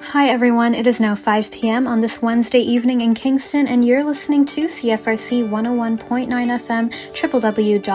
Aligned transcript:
Hi, 0.00 0.28
everyone. 0.30 0.74
It 0.74 0.86
is 0.86 1.00
now 1.00 1.14
5 1.16 1.50
p.m. 1.50 1.86
on 1.86 2.00
this 2.00 2.22
Wednesday 2.22 2.60
evening 2.60 3.00
in 3.02 3.14
Kingston, 3.14 3.66
and 3.66 3.84
you're 3.84 4.04
listening 4.04 4.46
to 4.46 4.66
CFRC 4.66 5.46
101.9 5.46 6.28
FM, 6.28 6.90
www.cfrc.ca. 7.12 7.90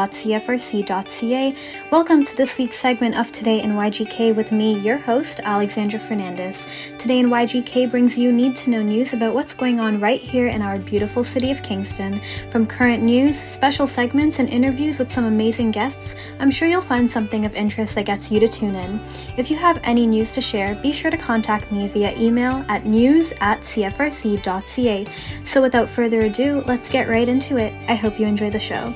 Welcome 1.91 2.23
to 2.23 2.35
this 2.35 2.57
week's 2.57 2.77
segment 2.77 3.15
of 3.15 3.31
Today 3.31 3.61
in 3.61 3.71
YGK 3.71 4.35
with 4.35 4.51
me, 4.51 4.77
your 4.79 4.97
host, 4.97 5.39
Alexandra 5.43 5.99
Fernandez. 5.99 6.67
Today 6.99 7.19
in 7.19 7.29
YGK 7.29 7.89
brings 7.89 8.17
you 8.17 8.31
need 8.33 8.57
to 8.57 8.69
know 8.69 8.83
news 8.83 9.13
about 9.13 9.33
what's 9.33 9.55
going 9.55 9.79
on 9.79 9.99
right 9.99 10.21
here 10.21 10.49
in 10.49 10.61
our 10.61 10.77
beautiful 10.77 11.23
city 11.23 11.49
of 11.51 11.63
Kingston. 11.63 12.21
From 12.51 12.67
current 12.67 13.01
news, 13.01 13.41
special 13.41 13.87
segments, 13.87 14.37
and 14.39 14.49
interviews 14.49 14.99
with 14.99 15.11
some 15.11 15.25
amazing 15.25 15.71
guests, 15.71 16.15
I'm 16.39 16.51
sure 16.51 16.67
you'll 16.67 16.81
find 16.81 17.09
something 17.09 17.45
of 17.45 17.55
interest 17.55 17.95
that 17.95 18.05
gets 18.05 18.29
you 18.29 18.41
to 18.41 18.47
tune 18.47 18.75
in. 18.75 18.99
If 19.37 19.49
you 19.49 19.55
have 19.57 19.79
any 19.83 20.05
news 20.05 20.33
to 20.33 20.41
share, 20.41 20.75
be 20.75 20.91
sure 20.91 21.09
to 21.09 21.17
contact 21.17 21.71
me 21.71 21.92
via 21.93 22.17
email 22.19 22.65
at 22.67 22.85
news 22.85 23.33
at 23.39 23.61
cfrc.ca. 23.61 25.05
So 25.45 25.61
without 25.61 25.89
further 25.89 26.21
ado, 26.21 26.63
let's 26.67 26.89
get 26.89 27.07
right 27.07 27.29
into 27.29 27.57
it. 27.57 27.73
I 27.87 27.95
hope 27.95 28.19
you 28.19 28.27
enjoy 28.27 28.49
the 28.49 28.59
show. 28.59 28.93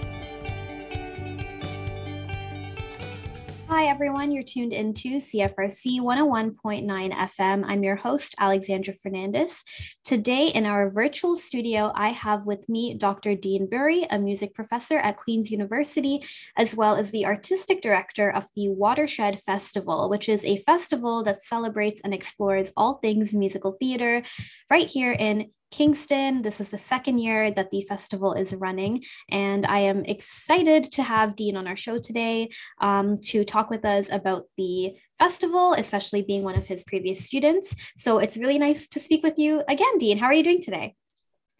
Hi, 3.77 3.85
everyone. 3.85 4.31
You're 4.31 4.41
tuned 4.41 4.73
into 4.73 5.17
CFRC 5.17 5.99
101.9 5.99 6.87
FM. 7.11 7.63
I'm 7.63 7.83
your 7.83 7.97
host, 7.97 8.33
Alexandra 8.39 8.91
Fernandez. 8.91 9.63
Today, 10.03 10.47
in 10.47 10.65
our 10.65 10.89
virtual 10.89 11.35
studio, 11.35 11.91
I 11.93 12.07
have 12.07 12.47
with 12.47 12.67
me 12.67 12.95
Dr. 12.95 13.35
Dean 13.35 13.67
Burry, 13.69 14.07
a 14.09 14.17
music 14.17 14.55
professor 14.55 14.97
at 14.97 15.17
Queen's 15.17 15.51
University, 15.51 16.25
as 16.57 16.75
well 16.75 16.95
as 16.95 17.11
the 17.11 17.27
artistic 17.27 17.83
director 17.83 18.31
of 18.31 18.45
the 18.55 18.67
Watershed 18.67 19.37
Festival, 19.41 20.09
which 20.09 20.27
is 20.27 20.43
a 20.43 20.57
festival 20.57 21.21
that 21.25 21.43
celebrates 21.43 22.01
and 22.03 22.15
explores 22.15 22.71
all 22.75 22.95
things 22.95 23.31
musical 23.31 23.73
theater 23.73 24.23
right 24.71 24.89
here 24.89 25.11
in 25.11 25.51
Kingston. 25.71 26.41
This 26.41 26.59
is 26.61 26.71
the 26.71 26.77
second 26.77 27.19
year 27.19 27.51
that 27.51 27.71
the 27.71 27.81
festival 27.81 28.33
is 28.33 28.53
running, 28.53 29.03
and 29.29 29.65
I 29.65 29.79
am 29.79 30.05
excited 30.05 30.83
to 30.91 31.03
have 31.03 31.35
Dean 31.35 31.57
on 31.57 31.67
our 31.67 31.75
show 31.75 31.97
today 31.97 32.49
um, 32.79 33.17
to 33.25 33.43
talk 33.43 33.69
with 33.69 33.85
us 33.85 34.11
about 34.11 34.45
the 34.57 34.93
festival, 35.17 35.73
especially 35.73 36.21
being 36.21 36.43
one 36.43 36.57
of 36.57 36.67
his 36.67 36.83
previous 36.83 37.25
students. 37.25 37.75
So 37.97 38.19
it's 38.19 38.37
really 38.37 38.59
nice 38.59 38.87
to 38.89 38.99
speak 38.99 39.23
with 39.23 39.37
you 39.37 39.63
again, 39.67 39.97
Dean. 39.97 40.17
How 40.17 40.27
are 40.27 40.33
you 40.33 40.43
doing 40.43 40.61
today? 40.61 40.95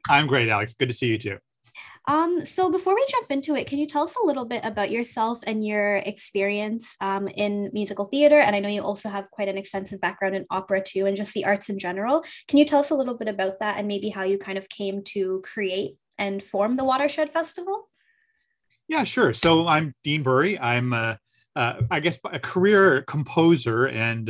I'm 0.10 0.28
great, 0.28 0.50
Alex. 0.50 0.74
Good 0.74 0.90
to 0.90 0.96
see 0.96 1.08
you 1.08 1.18
too. 1.18 1.38
Um, 2.08 2.46
so 2.46 2.72
before 2.72 2.96
we 2.96 3.06
jump 3.10 3.30
into 3.30 3.56
it, 3.56 3.68
can 3.68 3.80
you 3.80 3.86
tell 3.86 4.04
us 4.04 4.16
a 4.16 4.26
little 4.26 4.46
bit 4.46 4.64
about 4.64 4.92
yourself 4.92 5.40
and 5.46 5.66
your 5.66 5.98
experience 5.98 6.96
um, 7.02 7.28
in 7.28 7.70
musical 7.74 8.06
theater? 8.06 8.40
And 8.40 8.56
I 8.56 8.60
know 8.60 8.70
you 8.70 8.82
also 8.82 9.10
have 9.10 9.30
quite 9.32 9.50
an 9.50 9.58
extensive 9.58 10.00
background 10.00 10.36
in 10.36 10.46
opera 10.50 10.82
too, 10.82 11.06
and 11.06 11.18
just 11.18 11.34
the 11.34 11.44
arts 11.44 11.70
in 11.70 11.80
general. 11.80 12.24
Can 12.48 12.60
you 12.60 12.66
tell 12.66 12.80
us 12.80 12.92
a 12.92 12.96
little 12.96 13.18
bit 13.18 13.28
about 13.28 13.60
that 13.60 13.78
and 13.78 13.88
maybe 13.88 14.10
how 14.10 14.24
you 14.24 14.38
kind 14.38 14.58
of 14.58 14.70
came 14.70 15.04
to 15.06 15.42
create 15.44 15.96
and 16.18 16.42
form 16.42 16.78
the 16.78 16.86
Watershed 16.86 17.30
Festival? 17.30 17.90
Yeah, 18.88 19.04
sure. 19.04 19.34
So 19.34 19.68
I'm 19.68 19.94
Dean 20.04 20.24
Burry. 20.24 20.58
I'm, 20.58 20.94
uh, 20.94 21.16
uh, 21.58 21.82
I 21.92 22.00
guess, 22.00 22.20
a 22.24 22.40
career 22.40 23.02
composer 23.02 23.86
and 23.88 24.30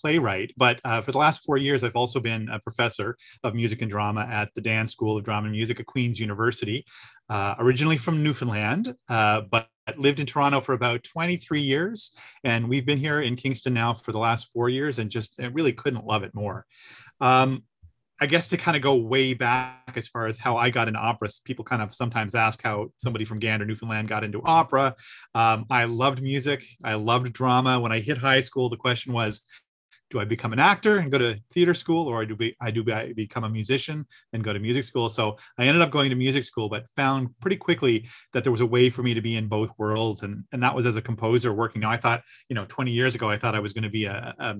playwright, 0.00 0.52
but 0.56 0.80
uh, 0.84 1.00
for 1.00 1.12
the 1.12 1.18
last 1.18 1.44
four 1.44 1.56
years, 1.56 1.84
I've 1.84 1.96
also 1.96 2.20
been 2.20 2.48
a 2.48 2.58
professor 2.58 3.16
of 3.44 3.54
music 3.54 3.82
and 3.82 3.90
drama 3.90 4.22
at 4.22 4.54
the 4.54 4.60
Dan 4.60 4.86
School 4.86 5.16
of 5.16 5.24
Drama 5.24 5.46
and 5.46 5.52
Music 5.52 5.80
at 5.80 5.86
Queen's 5.86 6.18
University, 6.18 6.84
uh, 7.28 7.54
originally 7.58 7.96
from 7.96 8.22
Newfoundland, 8.22 8.94
uh, 9.08 9.42
but 9.42 9.68
lived 9.96 10.20
in 10.20 10.26
Toronto 10.26 10.60
for 10.60 10.72
about 10.72 11.02
23 11.04 11.62
years. 11.62 12.12
And 12.44 12.68
we've 12.68 12.86
been 12.86 12.98
here 12.98 13.20
in 13.20 13.36
Kingston 13.36 13.74
now 13.74 13.94
for 13.94 14.12
the 14.12 14.18
last 14.18 14.52
four 14.52 14.68
years 14.68 14.98
and 14.98 15.10
just 15.10 15.38
really 15.52 15.72
couldn't 15.72 16.06
love 16.06 16.22
it 16.22 16.34
more. 16.34 16.64
Um, 17.20 17.64
I 18.22 18.26
guess 18.26 18.48
to 18.48 18.58
kind 18.58 18.76
of 18.76 18.82
go 18.82 18.96
way 18.96 19.32
back 19.32 19.94
as 19.96 20.06
far 20.06 20.26
as 20.26 20.36
how 20.36 20.58
I 20.58 20.68
got 20.68 20.88
into 20.88 21.00
opera, 21.00 21.30
people 21.44 21.64
kind 21.64 21.80
of 21.80 21.94
sometimes 21.94 22.34
ask 22.34 22.62
how 22.62 22.92
somebody 22.98 23.24
from 23.24 23.38
Gander, 23.38 23.64
Newfoundland 23.64 24.08
got 24.08 24.24
into 24.24 24.42
opera. 24.44 24.94
Um, 25.34 25.64
I 25.70 25.84
loved 25.84 26.22
music. 26.22 26.66
I 26.84 26.94
loved 26.94 27.32
drama. 27.32 27.80
When 27.80 27.92
I 27.92 28.00
hit 28.00 28.18
high 28.18 28.42
school, 28.42 28.68
the 28.68 28.76
question 28.76 29.14
was, 29.14 29.42
do 30.10 30.18
I 30.18 30.24
become 30.24 30.52
an 30.52 30.58
actor 30.58 30.98
and 30.98 31.10
go 31.10 31.18
to 31.18 31.38
theater 31.52 31.72
school, 31.72 32.08
or 32.08 32.26
do 32.26 32.34
be, 32.34 32.56
I 32.60 32.70
do 32.70 32.84
I 32.92 33.12
become 33.12 33.44
a 33.44 33.48
musician 33.48 34.06
and 34.32 34.42
go 34.42 34.52
to 34.52 34.58
music 34.58 34.84
school? 34.84 35.08
So 35.08 35.36
I 35.56 35.66
ended 35.66 35.82
up 35.82 35.90
going 35.90 36.10
to 36.10 36.16
music 36.16 36.42
school, 36.42 36.68
but 36.68 36.84
found 36.96 37.28
pretty 37.40 37.56
quickly 37.56 38.08
that 38.32 38.42
there 38.42 38.52
was 38.52 38.60
a 38.60 38.66
way 38.66 38.90
for 38.90 39.02
me 39.02 39.14
to 39.14 39.20
be 39.20 39.36
in 39.36 39.46
both 39.46 39.70
worlds, 39.78 40.22
and 40.22 40.44
and 40.52 40.62
that 40.62 40.74
was 40.74 40.86
as 40.86 40.96
a 40.96 41.02
composer 41.02 41.52
working. 41.52 41.80
Now 41.80 41.90
I 41.90 41.96
thought, 41.96 42.22
you 42.48 42.54
know, 42.54 42.66
20 42.68 42.90
years 42.90 43.14
ago, 43.14 43.30
I 43.30 43.36
thought 43.36 43.54
I 43.54 43.60
was 43.60 43.72
going 43.72 43.84
to 43.84 43.90
be 43.90 44.06
a, 44.06 44.34
a, 44.38 44.56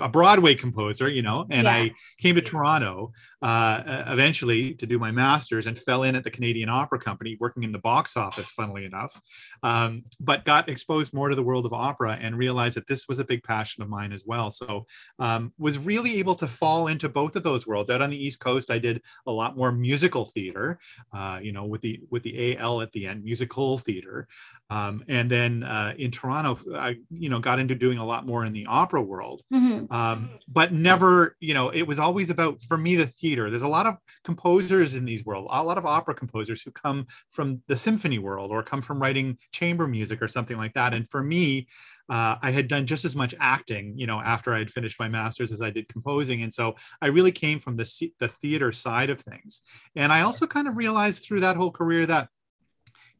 a 0.00 0.08
Broadway 0.08 0.54
composer, 0.56 1.08
you 1.08 1.22
know, 1.22 1.46
and 1.50 1.64
yeah. 1.64 1.72
I 1.72 1.92
came 2.18 2.34
to 2.34 2.42
Toronto 2.42 3.12
uh, 3.42 4.04
eventually 4.08 4.74
to 4.74 4.86
do 4.86 4.98
my 4.98 5.12
master's 5.12 5.66
and 5.66 5.78
fell 5.78 6.02
in 6.02 6.16
at 6.16 6.24
the 6.24 6.30
Canadian 6.30 6.68
Opera 6.68 6.98
Company, 6.98 7.36
working 7.40 7.62
in 7.62 7.72
the 7.72 7.78
box 7.78 8.16
office, 8.16 8.50
funnily 8.50 8.84
enough, 8.84 9.20
um, 9.62 10.02
but 10.18 10.44
got 10.44 10.68
exposed 10.68 11.14
more 11.14 11.28
to 11.28 11.36
the 11.36 11.42
world 11.42 11.64
of 11.64 11.72
opera 11.72 12.18
and 12.20 12.36
realized 12.36 12.76
that 12.76 12.86
this 12.86 13.06
was 13.08 13.20
a 13.20 13.24
big 13.24 13.42
passion 13.44 13.82
of 13.82 13.88
mine 13.88 14.12
as 14.12 14.24
well. 14.26 14.50
So 14.50 14.79
um, 15.18 15.52
was 15.58 15.78
really 15.78 16.18
able 16.18 16.34
to 16.36 16.46
fall 16.46 16.86
into 16.88 17.08
both 17.08 17.36
of 17.36 17.42
those 17.42 17.66
worlds. 17.66 17.90
Out 17.90 18.02
on 18.02 18.10
the 18.10 18.24
East 18.24 18.40
Coast, 18.40 18.70
I 18.70 18.78
did 18.78 19.02
a 19.26 19.32
lot 19.32 19.56
more 19.56 19.72
musical 19.72 20.24
theater, 20.24 20.78
uh, 21.12 21.40
you 21.42 21.52
know, 21.52 21.64
with 21.64 21.80
the 21.80 22.00
with 22.10 22.22
the 22.22 22.56
AL 22.56 22.82
at 22.82 22.92
the 22.92 23.06
end, 23.06 23.24
musical 23.24 23.78
theater, 23.78 24.28
um, 24.70 25.04
and 25.08 25.30
then 25.30 25.62
uh, 25.64 25.94
in 25.98 26.10
Toronto, 26.10 26.58
I 26.74 26.96
you 27.10 27.28
know 27.28 27.40
got 27.40 27.58
into 27.58 27.74
doing 27.74 27.98
a 27.98 28.06
lot 28.06 28.26
more 28.26 28.44
in 28.44 28.52
the 28.52 28.66
opera 28.66 29.02
world, 29.02 29.42
mm-hmm. 29.52 29.92
um, 29.92 30.30
but 30.48 30.72
never, 30.72 31.36
you 31.40 31.54
know, 31.54 31.70
it 31.70 31.82
was 31.82 31.98
always 31.98 32.30
about 32.30 32.62
for 32.62 32.76
me 32.76 32.96
the 32.96 33.06
theater. 33.06 33.50
There's 33.50 33.62
a 33.62 33.68
lot 33.68 33.86
of 33.86 33.96
composers 34.24 34.94
in 34.94 35.04
these 35.04 35.24
world, 35.24 35.48
a 35.50 35.62
lot 35.62 35.78
of 35.78 35.86
opera 35.86 36.14
composers 36.14 36.62
who 36.62 36.70
come 36.70 37.06
from 37.30 37.62
the 37.66 37.76
symphony 37.76 38.18
world 38.18 38.50
or 38.50 38.62
come 38.62 38.82
from 38.82 39.00
writing 39.00 39.38
chamber 39.52 39.88
music 39.88 40.22
or 40.22 40.28
something 40.28 40.56
like 40.56 40.74
that, 40.74 40.94
and 40.94 41.08
for 41.08 41.22
me 41.22 41.66
uh, 42.10 42.36
I 42.42 42.50
had 42.50 42.66
done 42.66 42.86
just 42.86 43.04
as 43.04 43.14
much 43.14 43.34
acting, 43.40 43.96
you 43.96 44.06
know, 44.06 44.20
after 44.20 44.52
I 44.52 44.58
had 44.58 44.70
finished 44.70 44.98
my 44.98 45.08
master's 45.08 45.52
as 45.52 45.62
I 45.62 45.70
did 45.70 45.88
composing, 45.88 46.42
and 46.42 46.52
so 46.52 46.74
I 47.00 47.06
really 47.06 47.32
came 47.32 47.60
from 47.60 47.76
the 47.76 48.10
the 48.18 48.28
theater 48.28 48.72
side 48.72 49.10
of 49.10 49.20
things. 49.20 49.62
And 49.94 50.12
I 50.12 50.22
also 50.22 50.46
kind 50.46 50.66
of 50.68 50.76
realized 50.76 51.24
through 51.24 51.40
that 51.40 51.56
whole 51.56 51.70
career 51.70 52.06
that 52.06 52.28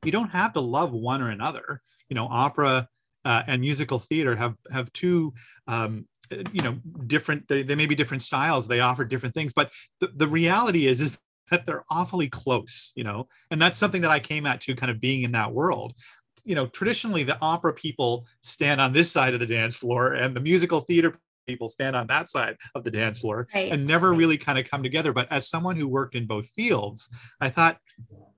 you 0.04 0.10
don't 0.10 0.30
have 0.30 0.52
to 0.54 0.60
love 0.60 0.92
one 0.92 1.22
or 1.22 1.30
another. 1.30 1.82
You 2.08 2.16
know, 2.16 2.26
opera 2.28 2.88
uh, 3.24 3.42
and 3.46 3.60
musical 3.60 4.00
theater 4.00 4.34
have 4.34 4.56
have 4.72 4.92
two 4.92 5.34
um, 5.68 6.06
you 6.52 6.62
know 6.62 6.78
different 7.06 7.46
they, 7.48 7.62
they 7.62 7.74
may 7.74 7.86
be 7.86 7.94
different 7.94 8.22
styles 8.22 8.68
they 8.68 8.80
offer 8.80 9.04
different 9.04 9.34
things 9.34 9.52
but 9.52 9.70
the, 10.00 10.08
the 10.16 10.28
reality 10.28 10.86
is 10.86 11.00
is 11.00 11.18
that 11.50 11.66
they're 11.66 11.84
awfully 11.90 12.28
close 12.28 12.92
you 12.94 13.02
know 13.02 13.26
and 13.50 13.60
that's 13.60 13.76
something 13.76 14.02
that 14.02 14.10
i 14.10 14.20
came 14.20 14.46
at 14.46 14.60
to 14.60 14.76
kind 14.76 14.90
of 14.90 15.00
being 15.00 15.22
in 15.22 15.32
that 15.32 15.52
world 15.52 15.92
you 16.50 16.56
know, 16.56 16.66
traditionally 16.66 17.22
the 17.22 17.38
opera 17.40 17.72
people 17.72 18.26
stand 18.42 18.80
on 18.80 18.92
this 18.92 19.08
side 19.12 19.34
of 19.34 19.38
the 19.38 19.46
dance 19.46 19.76
floor 19.76 20.14
and 20.14 20.34
the 20.34 20.40
musical 20.40 20.80
theater 20.80 21.16
people 21.46 21.68
stand 21.68 21.94
on 21.94 22.08
that 22.08 22.28
side 22.28 22.56
of 22.74 22.82
the 22.82 22.90
dance 22.90 23.20
floor 23.20 23.46
right. 23.54 23.70
and 23.70 23.86
never 23.86 24.12
really 24.12 24.36
kind 24.36 24.58
of 24.58 24.68
come 24.68 24.82
together. 24.82 25.12
But 25.12 25.30
as 25.30 25.48
someone 25.48 25.76
who 25.76 25.86
worked 25.86 26.16
in 26.16 26.26
both 26.26 26.48
fields, 26.48 27.08
I 27.40 27.50
thought 27.50 27.78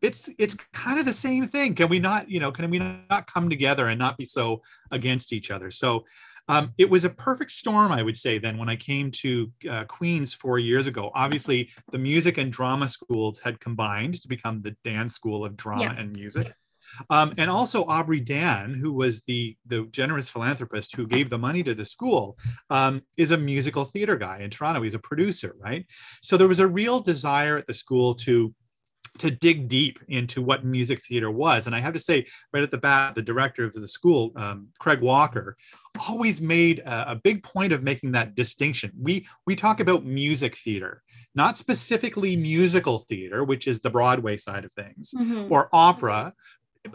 it's 0.02 0.28
it's 0.36 0.54
kind 0.74 0.98
of 0.98 1.06
the 1.06 1.14
same 1.14 1.48
thing. 1.48 1.74
Can 1.74 1.88
we 1.88 2.00
not, 2.00 2.28
you 2.28 2.38
know, 2.38 2.52
can 2.52 2.68
we 2.70 2.80
not 2.80 3.32
come 3.32 3.48
together 3.48 3.88
and 3.88 3.98
not 3.98 4.18
be 4.18 4.26
so 4.26 4.60
against 4.90 5.32
each 5.32 5.50
other? 5.50 5.70
So 5.70 6.04
um, 6.48 6.74
it 6.76 6.90
was 6.90 7.06
a 7.06 7.10
perfect 7.10 7.52
storm, 7.52 7.92
I 7.92 8.02
would 8.02 8.18
say, 8.18 8.36
then 8.38 8.58
when 8.58 8.68
I 8.68 8.76
came 8.76 9.10
to 9.22 9.50
uh, 9.70 9.84
Queens 9.84 10.34
four 10.34 10.58
years 10.58 10.86
ago. 10.86 11.10
Obviously, 11.14 11.70
the 11.92 11.98
music 11.98 12.36
and 12.36 12.52
drama 12.52 12.88
schools 12.88 13.38
had 13.38 13.58
combined 13.58 14.20
to 14.20 14.28
become 14.28 14.60
the 14.60 14.76
Dan 14.84 15.08
School 15.08 15.46
of 15.46 15.56
drama 15.56 15.84
yeah. 15.84 15.94
and 15.96 16.12
music. 16.12 16.52
Um, 17.10 17.32
and 17.38 17.50
also 17.50 17.84
Aubrey 17.84 18.20
Dan, 18.20 18.74
who 18.74 18.92
was 18.92 19.20
the, 19.22 19.56
the 19.66 19.86
generous 19.90 20.30
philanthropist 20.30 20.94
who 20.94 21.06
gave 21.06 21.30
the 21.30 21.38
money 21.38 21.62
to 21.62 21.74
the 21.74 21.84
school, 21.84 22.38
um, 22.70 23.02
is 23.16 23.30
a 23.30 23.38
musical 23.38 23.84
theater 23.84 24.16
guy 24.16 24.40
in 24.40 24.50
Toronto. 24.50 24.82
He's 24.82 24.94
a 24.94 24.98
producer, 24.98 25.54
right? 25.58 25.86
So 26.22 26.36
there 26.36 26.48
was 26.48 26.60
a 26.60 26.66
real 26.66 27.00
desire 27.00 27.56
at 27.56 27.66
the 27.66 27.74
school 27.74 28.14
to 28.16 28.54
to 29.18 29.30
dig 29.30 29.68
deep 29.68 29.98
into 30.08 30.40
what 30.40 30.64
music 30.64 31.02
theater 31.04 31.30
was. 31.30 31.66
And 31.66 31.76
I 31.76 31.80
have 31.80 31.92
to 31.92 32.00
say, 32.00 32.26
right 32.52 32.62
at 32.62 32.70
the 32.70 32.78
bat, 32.78 33.14
the 33.14 33.22
director 33.22 33.64
of 33.64 33.74
the 33.74 33.88
school, 33.88 34.32
um, 34.36 34.68
Craig 34.78 35.00
Walker, 35.00 35.56
always 36.08 36.40
made 36.40 36.78
a, 36.80 37.12
a, 37.12 37.16
big 37.16 37.42
point 37.42 37.72
of 37.72 37.82
making 37.82 38.12
that 38.12 38.34
distinction. 38.34 38.90
We 38.98 39.26
we 39.46 39.54
talk 39.54 39.80
about 39.80 40.04
music 40.06 40.56
theater, 40.56 41.02
not 41.34 41.58
specifically 41.58 42.36
musical 42.36 43.00
theater, 43.00 43.44
which 43.44 43.68
is 43.68 43.80
the 43.80 43.90
Broadway 43.90 44.38
side 44.38 44.64
of 44.64 44.72
things, 44.72 45.12
mm-hmm. 45.14 45.52
or 45.52 45.68
opera, 45.72 46.32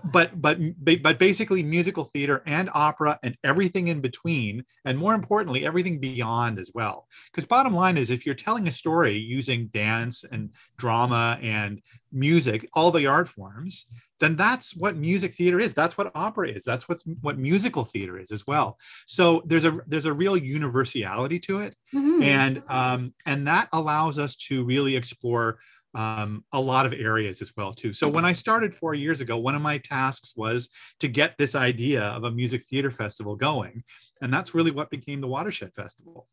but 0.03 0.41
but 0.41 0.57
but 1.01 1.17
basically 1.17 1.63
musical 1.63 2.03
theater 2.03 2.43
and 2.45 2.69
opera 2.73 3.17
and 3.23 3.37
everything 3.43 3.87
in 3.87 4.01
between 4.01 4.65
and 4.83 4.97
more 4.97 5.13
importantly 5.13 5.65
everything 5.65 5.99
beyond 5.99 6.59
as 6.59 6.71
well. 6.73 7.07
Because 7.31 7.45
bottom 7.45 7.73
line 7.73 7.97
is 7.97 8.11
if 8.11 8.25
you're 8.25 8.35
telling 8.35 8.67
a 8.67 8.71
story 8.71 9.17
using 9.17 9.67
dance 9.67 10.25
and 10.29 10.49
drama 10.77 11.39
and 11.41 11.81
music 12.11 12.67
all 12.73 12.91
the 12.91 13.07
art 13.07 13.27
forms 13.27 13.89
then 14.19 14.35
that's 14.35 14.75
what 14.75 14.95
music 14.95 15.35
theater 15.35 15.59
is. 15.59 15.73
That's 15.73 15.97
what 15.97 16.11
opera 16.15 16.49
is. 16.49 16.63
That's 16.63 16.89
what's 16.89 17.03
what 17.21 17.37
musical 17.37 17.85
theater 17.85 18.19
is 18.19 18.31
as 18.31 18.47
well. 18.47 18.77
So 19.05 19.43
there's 19.45 19.65
a 19.65 19.79
there's 19.87 20.05
a 20.05 20.13
real 20.13 20.37
universality 20.37 21.39
to 21.41 21.59
it. 21.61 21.75
Mm-hmm. 21.93 22.21
and 22.21 22.63
um 22.67 23.13
and 23.25 23.47
that 23.47 23.69
allows 23.71 24.19
us 24.19 24.35
to 24.47 24.65
really 24.65 24.97
explore 24.97 25.59
um, 25.97 26.45
a 26.53 26.61
lot 26.61 26.85
of 26.85 26.93
areas 26.93 27.41
as 27.41 27.51
well 27.57 27.73
too. 27.73 27.91
So 27.91 28.07
when 28.07 28.23
I 28.23 28.31
started 28.31 28.71
four 28.71 28.93
years 28.93 29.19
ago, 29.19 29.35
one 29.35 29.55
of 29.55 29.63
my 29.63 29.79
tasks 29.79 30.35
was 30.37 30.69
to 30.99 31.07
get 31.07 31.35
this 31.39 31.55
idea 31.55 32.03
of 32.03 32.23
a 32.23 32.31
music 32.31 32.63
theater 32.63 32.91
festival 32.91 33.35
going, 33.35 33.83
and 34.21 34.31
that's 34.31 34.53
really 34.53 34.69
what 34.69 34.91
became 34.91 35.21
the 35.21 35.27
Watershed 35.27 35.73
Festival. 35.73 36.27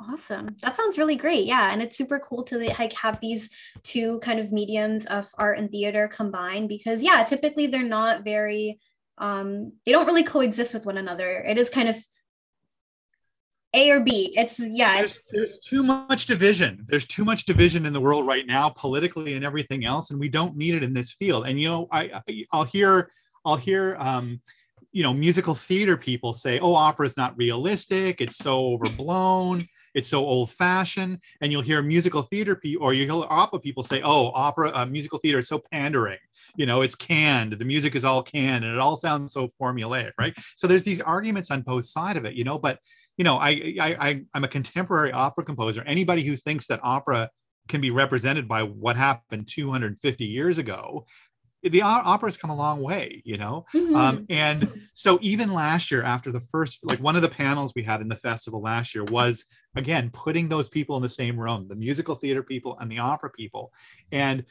Awesome. 0.00 0.54
That 0.62 0.76
sounds 0.76 0.96
really 0.96 1.16
great. 1.16 1.44
Yeah, 1.44 1.72
and 1.72 1.82
it's 1.82 1.98
super 1.98 2.20
cool 2.20 2.44
to 2.44 2.58
like 2.58 2.92
have 2.92 3.18
these 3.20 3.50
two 3.82 4.20
kind 4.20 4.38
of 4.38 4.52
mediums 4.52 5.06
of 5.06 5.28
art 5.36 5.58
and 5.58 5.68
theater 5.70 6.06
combined 6.08 6.68
because 6.68 7.02
yeah, 7.02 7.24
typically 7.24 7.66
they're 7.66 7.82
not 7.82 8.22
very 8.22 8.78
um 9.18 9.72
they 9.84 9.92
don't 9.92 10.06
really 10.06 10.22
coexist 10.22 10.72
with 10.72 10.86
one 10.86 10.96
another. 10.96 11.40
It 11.40 11.58
is 11.58 11.68
kind 11.68 11.88
of 11.88 11.96
a 13.72 13.90
or 13.90 14.00
B. 14.00 14.34
It's 14.36 14.58
yeah. 14.58 15.00
There's, 15.00 15.22
there's, 15.30 15.58
too 15.58 15.82
much 15.82 16.26
division. 16.26 16.84
There's 16.88 17.06
too 17.06 17.24
much 17.24 17.44
division 17.44 17.86
in 17.86 17.92
the 17.92 18.00
world 18.00 18.26
right 18.26 18.46
now, 18.46 18.68
politically 18.70 19.34
and 19.34 19.44
everything 19.44 19.84
else, 19.84 20.10
and 20.10 20.18
we 20.18 20.28
don't 20.28 20.56
need 20.56 20.74
it 20.74 20.82
in 20.82 20.92
this 20.92 21.12
field. 21.12 21.46
And 21.46 21.60
you 21.60 21.68
know, 21.68 21.88
I 21.92 22.20
I'll 22.52 22.64
hear 22.64 23.10
I'll 23.44 23.56
hear 23.56 23.96
um, 23.98 24.40
you 24.92 25.02
know 25.02 25.14
musical 25.14 25.54
theater 25.54 25.96
people 25.96 26.32
say, 26.32 26.58
"Oh, 26.58 26.74
opera 26.74 27.06
is 27.06 27.16
not 27.16 27.36
realistic. 27.36 28.20
It's 28.20 28.36
so 28.36 28.72
overblown. 28.72 29.68
It's 29.94 30.08
so 30.08 30.24
old-fashioned." 30.26 31.20
And 31.40 31.52
you'll 31.52 31.62
hear 31.62 31.80
musical 31.80 32.22
theater 32.22 32.56
people 32.56 32.84
or 32.84 32.92
you 32.92 33.04
hear 33.04 33.24
opera 33.28 33.60
people 33.60 33.84
say, 33.84 34.02
"Oh, 34.02 34.32
opera 34.34 34.72
uh, 34.74 34.86
musical 34.86 35.18
theater 35.18 35.38
is 35.38 35.48
so 35.48 35.62
pandering." 35.70 36.18
you 36.56 36.66
know 36.66 36.82
it's 36.82 36.96
canned 36.96 37.52
the 37.52 37.64
music 37.64 37.94
is 37.94 38.04
all 38.04 38.22
canned 38.22 38.64
and 38.64 38.74
it 38.74 38.80
all 38.80 38.96
sounds 38.96 39.32
so 39.32 39.48
formulaic 39.60 40.10
right 40.18 40.36
so 40.56 40.66
there's 40.66 40.82
these 40.82 41.00
arguments 41.00 41.50
on 41.50 41.62
both 41.62 41.84
side 41.84 42.16
of 42.16 42.24
it 42.24 42.34
you 42.34 42.42
know 42.42 42.58
but 42.58 42.80
you 43.20 43.24
know, 43.24 43.36
I, 43.36 43.76
I, 43.78 43.96
I 44.00 44.22
am 44.34 44.44
a 44.44 44.48
contemporary 44.48 45.12
opera 45.12 45.44
composer. 45.44 45.82
Anybody 45.86 46.22
who 46.22 46.36
thinks 46.38 46.66
that 46.68 46.80
opera 46.82 47.28
can 47.68 47.82
be 47.82 47.90
represented 47.90 48.48
by 48.48 48.62
what 48.62 48.96
happened 48.96 49.46
250 49.46 50.24
years 50.24 50.56
ago, 50.56 51.04
the 51.62 51.82
opera's 51.82 52.38
come 52.38 52.48
a 52.48 52.56
long 52.56 52.80
way, 52.80 53.20
you 53.26 53.36
know. 53.36 53.66
Mm-hmm. 53.74 53.94
Um, 53.94 54.26
and 54.30 54.72
so 54.94 55.18
even 55.20 55.52
last 55.52 55.90
year, 55.90 56.02
after 56.02 56.32
the 56.32 56.40
first, 56.40 56.78
like 56.82 56.98
one 56.98 57.14
of 57.14 57.20
the 57.20 57.28
panels 57.28 57.74
we 57.76 57.82
had 57.82 58.00
in 58.00 58.08
the 58.08 58.16
festival 58.16 58.62
last 58.62 58.94
year 58.94 59.04
was 59.04 59.44
again 59.76 60.08
putting 60.14 60.48
those 60.48 60.70
people 60.70 60.96
in 60.96 61.02
the 61.02 61.08
same 61.10 61.38
room, 61.38 61.68
the 61.68 61.76
musical 61.76 62.14
theater 62.14 62.42
people 62.42 62.78
and 62.80 62.90
the 62.90 63.00
opera 63.00 63.28
people, 63.28 63.70
and 64.12 64.46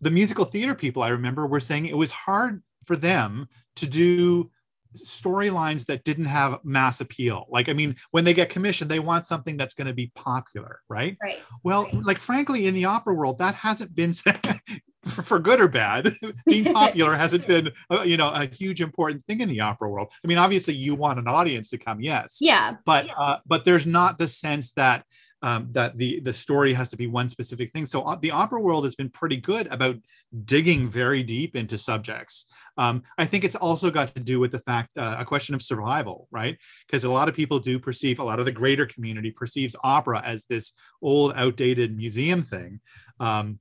the 0.00 0.10
musical 0.10 0.44
theater 0.44 0.74
people. 0.74 1.04
I 1.04 1.10
remember 1.10 1.46
were 1.46 1.60
saying 1.60 1.86
it 1.86 1.96
was 1.96 2.10
hard 2.10 2.60
for 2.84 2.96
them 2.96 3.46
to 3.76 3.86
do 3.86 4.50
storylines 4.96 5.86
that 5.86 6.04
didn't 6.04 6.26
have 6.26 6.58
mass 6.64 7.00
appeal. 7.00 7.46
Like, 7.48 7.68
I 7.68 7.72
mean, 7.72 7.96
when 8.10 8.24
they 8.24 8.34
get 8.34 8.50
commissioned, 8.50 8.90
they 8.90 9.00
want 9.00 9.26
something 9.26 9.56
that's 9.56 9.74
going 9.74 9.86
to 9.86 9.94
be 9.94 10.12
popular, 10.14 10.80
right? 10.88 11.16
Right. 11.22 11.38
Well, 11.62 11.84
right. 11.84 12.04
like, 12.04 12.18
frankly, 12.18 12.66
in 12.66 12.74
the 12.74 12.86
opera 12.86 13.14
world, 13.14 13.38
that 13.38 13.54
hasn't 13.54 13.94
been 13.94 14.12
for 15.04 15.38
good 15.38 15.60
or 15.60 15.68
bad. 15.68 16.14
Being 16.46 16.72
popular 16.72 17.16
hasn't 17.16 17.46
been, 17.46 17.70
uh, 17.90 18.02
you 18.02 18.16
know, 18.16 18.30
a 18.30 18.46
huge 18.46 18.80
important 18.80 19.24
thing 19.26 19.40
in 19.40 19.48
the 19.48 19.60
opera 19.60 19.88
world. 19.88 20.12
I 20.24 20.28
mean, 20.28 20.38
obviously, 20.38 20.74
you 20.74 20.94
want 20.94 21.18
an 21.18 21.28
audience 21.28 21.70
to 21.70 21.78
come, 21.78 22.00
yes. 22.00 22.38
Yeah. 22.40 22.76
But 22.84 23.06
yeah. 23.06 23.14
Uh, 23.16 23.38
but 23.46 23.64
there's 23.64 23.86
not 23.86 24.18
the 24.18 24.28
sense 24.28 24.72
that 24.72 25.04
um, 25.42 25.68
that 25.70 25.96
the 25.96 26.20
the 26.20 26.34
story 26.34 26.72
has 26.72 26.88
to 26.90 26.96
be 26.96 27.06
one 27.06 27.28
specific 27.28 27.72
thing. 27.72 27.86
So 27.86 28.02
uh, 28.02 28.16
the 28.20 28.30
opera 28.30 28.60
world 28.60 28.84
has 28.84 28.94
been 28.94 29.10
pretty 29.10 29.36
good 29.36 29.66
about 29.68 29.96
digging 30.44 30.86
very 30.86 31.22
deep 31.22 31.56
into 31.56 31.78
subjects. 31.78 32.46
Um, 32.76 33.02
I 33.18 33.24
think 33.24 33.44
it's 33.44 33.56
also 33.56 33.90
got 33.90 34.14
to 34.14 34.20
do 34.20 34.40
with 34.40 34.52
the 34.52 34.60
fact 34.60 34.96
uh, 34.96 35.16
a 35.18 35.24
question 35.24 35.54
of 35.54 35.62
survival, 35.62 36.28
right? 36.30 36.58
Because 36.86 37.04
a 37.04 37.10
lot 37.10 37.28
of 37.28 37.34
people 37.34 37.58
do 37.58 37.78
perceive 37.78 38.18
a 38.18 38.24
lot 38.24 38.38
of 38.38 38.44
the 38.44 38.52
greater 38.52 38.86
community 38.86 39.30
perceives 39.30 39.76
opera 39.82 40.22
as 40.24 40.44
this 40.44 40.72
old, 41.02 41.32
outdated 41.36 41.96
museum 41.96 42.42
thing. 42.42 42.80
Um, 43.18 43.58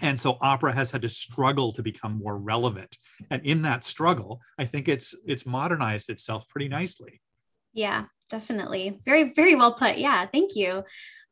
and 0.00 0.20
so 0.20 0.36
opera 0.40 0.72
has 0.72 0.90
had 0.90 1.02
to 1.02 1.08
struggle 1.08 1.72
to 1.72 1.82
become 1.82 2.18
more 2.18 2.36
relevant 2.36 2.98
and 3.30 3.44
in 3.46 3.62
that 3.62 3.84
struggle 3.84 4.40
i 4.58 4.64
think 4.64 4.88
it's 4.88 5.14
it's 5.26 5.46
modernized 5.46 6.10
itself 6.10 6.48
pretty 6.48 6.68
nicely 6.68 7.20
yeah 7.72 8.04
definitely. 8.30 8.98
Very, 9.04 9.32
very 9.32 9.54
well 9.54 9.74
put. 9.74 9.98
Yeah, 9.98 10.26
thank 10.26 10.56
you. 10.56 10.84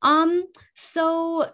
Um, 0.02 0.44
so 0.74 1.50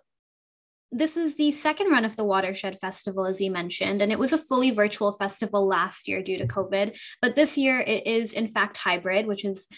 this 0.93 1.17
is 1.17 1.37
the 1.37 1.53
second 1.53 1.91
run 1.91 2.05
of 2.05 2.17
the 2.17 2.25
Watershed 2.25 2.79
Festival, 2.81 3.25
as 3.27 3.41
you 3.41 3.51
mentioned, 3.51 4.03
and 4.03 4.11
it 4.11 4.19
was 4.19 4.33
a 4.33 4.39
fully 4.39 4.71
virtual 4.71 5.13
festival 5.13 5.67
last 5.67 6.09
year 6.09 6.23
due 6.23 6.37
to 6.39 6.47
COVID. 6.47 6.99
But 7.23 7.37
this 7.37 7.57
year 7.57 7.81
it 7.81 8.07
is, 8.07 8.33
in 8.33 8.49
fact, 8.49 8.77
hybrid, 8.77 9.27
which 9.27 9.45
is 9.45 9.69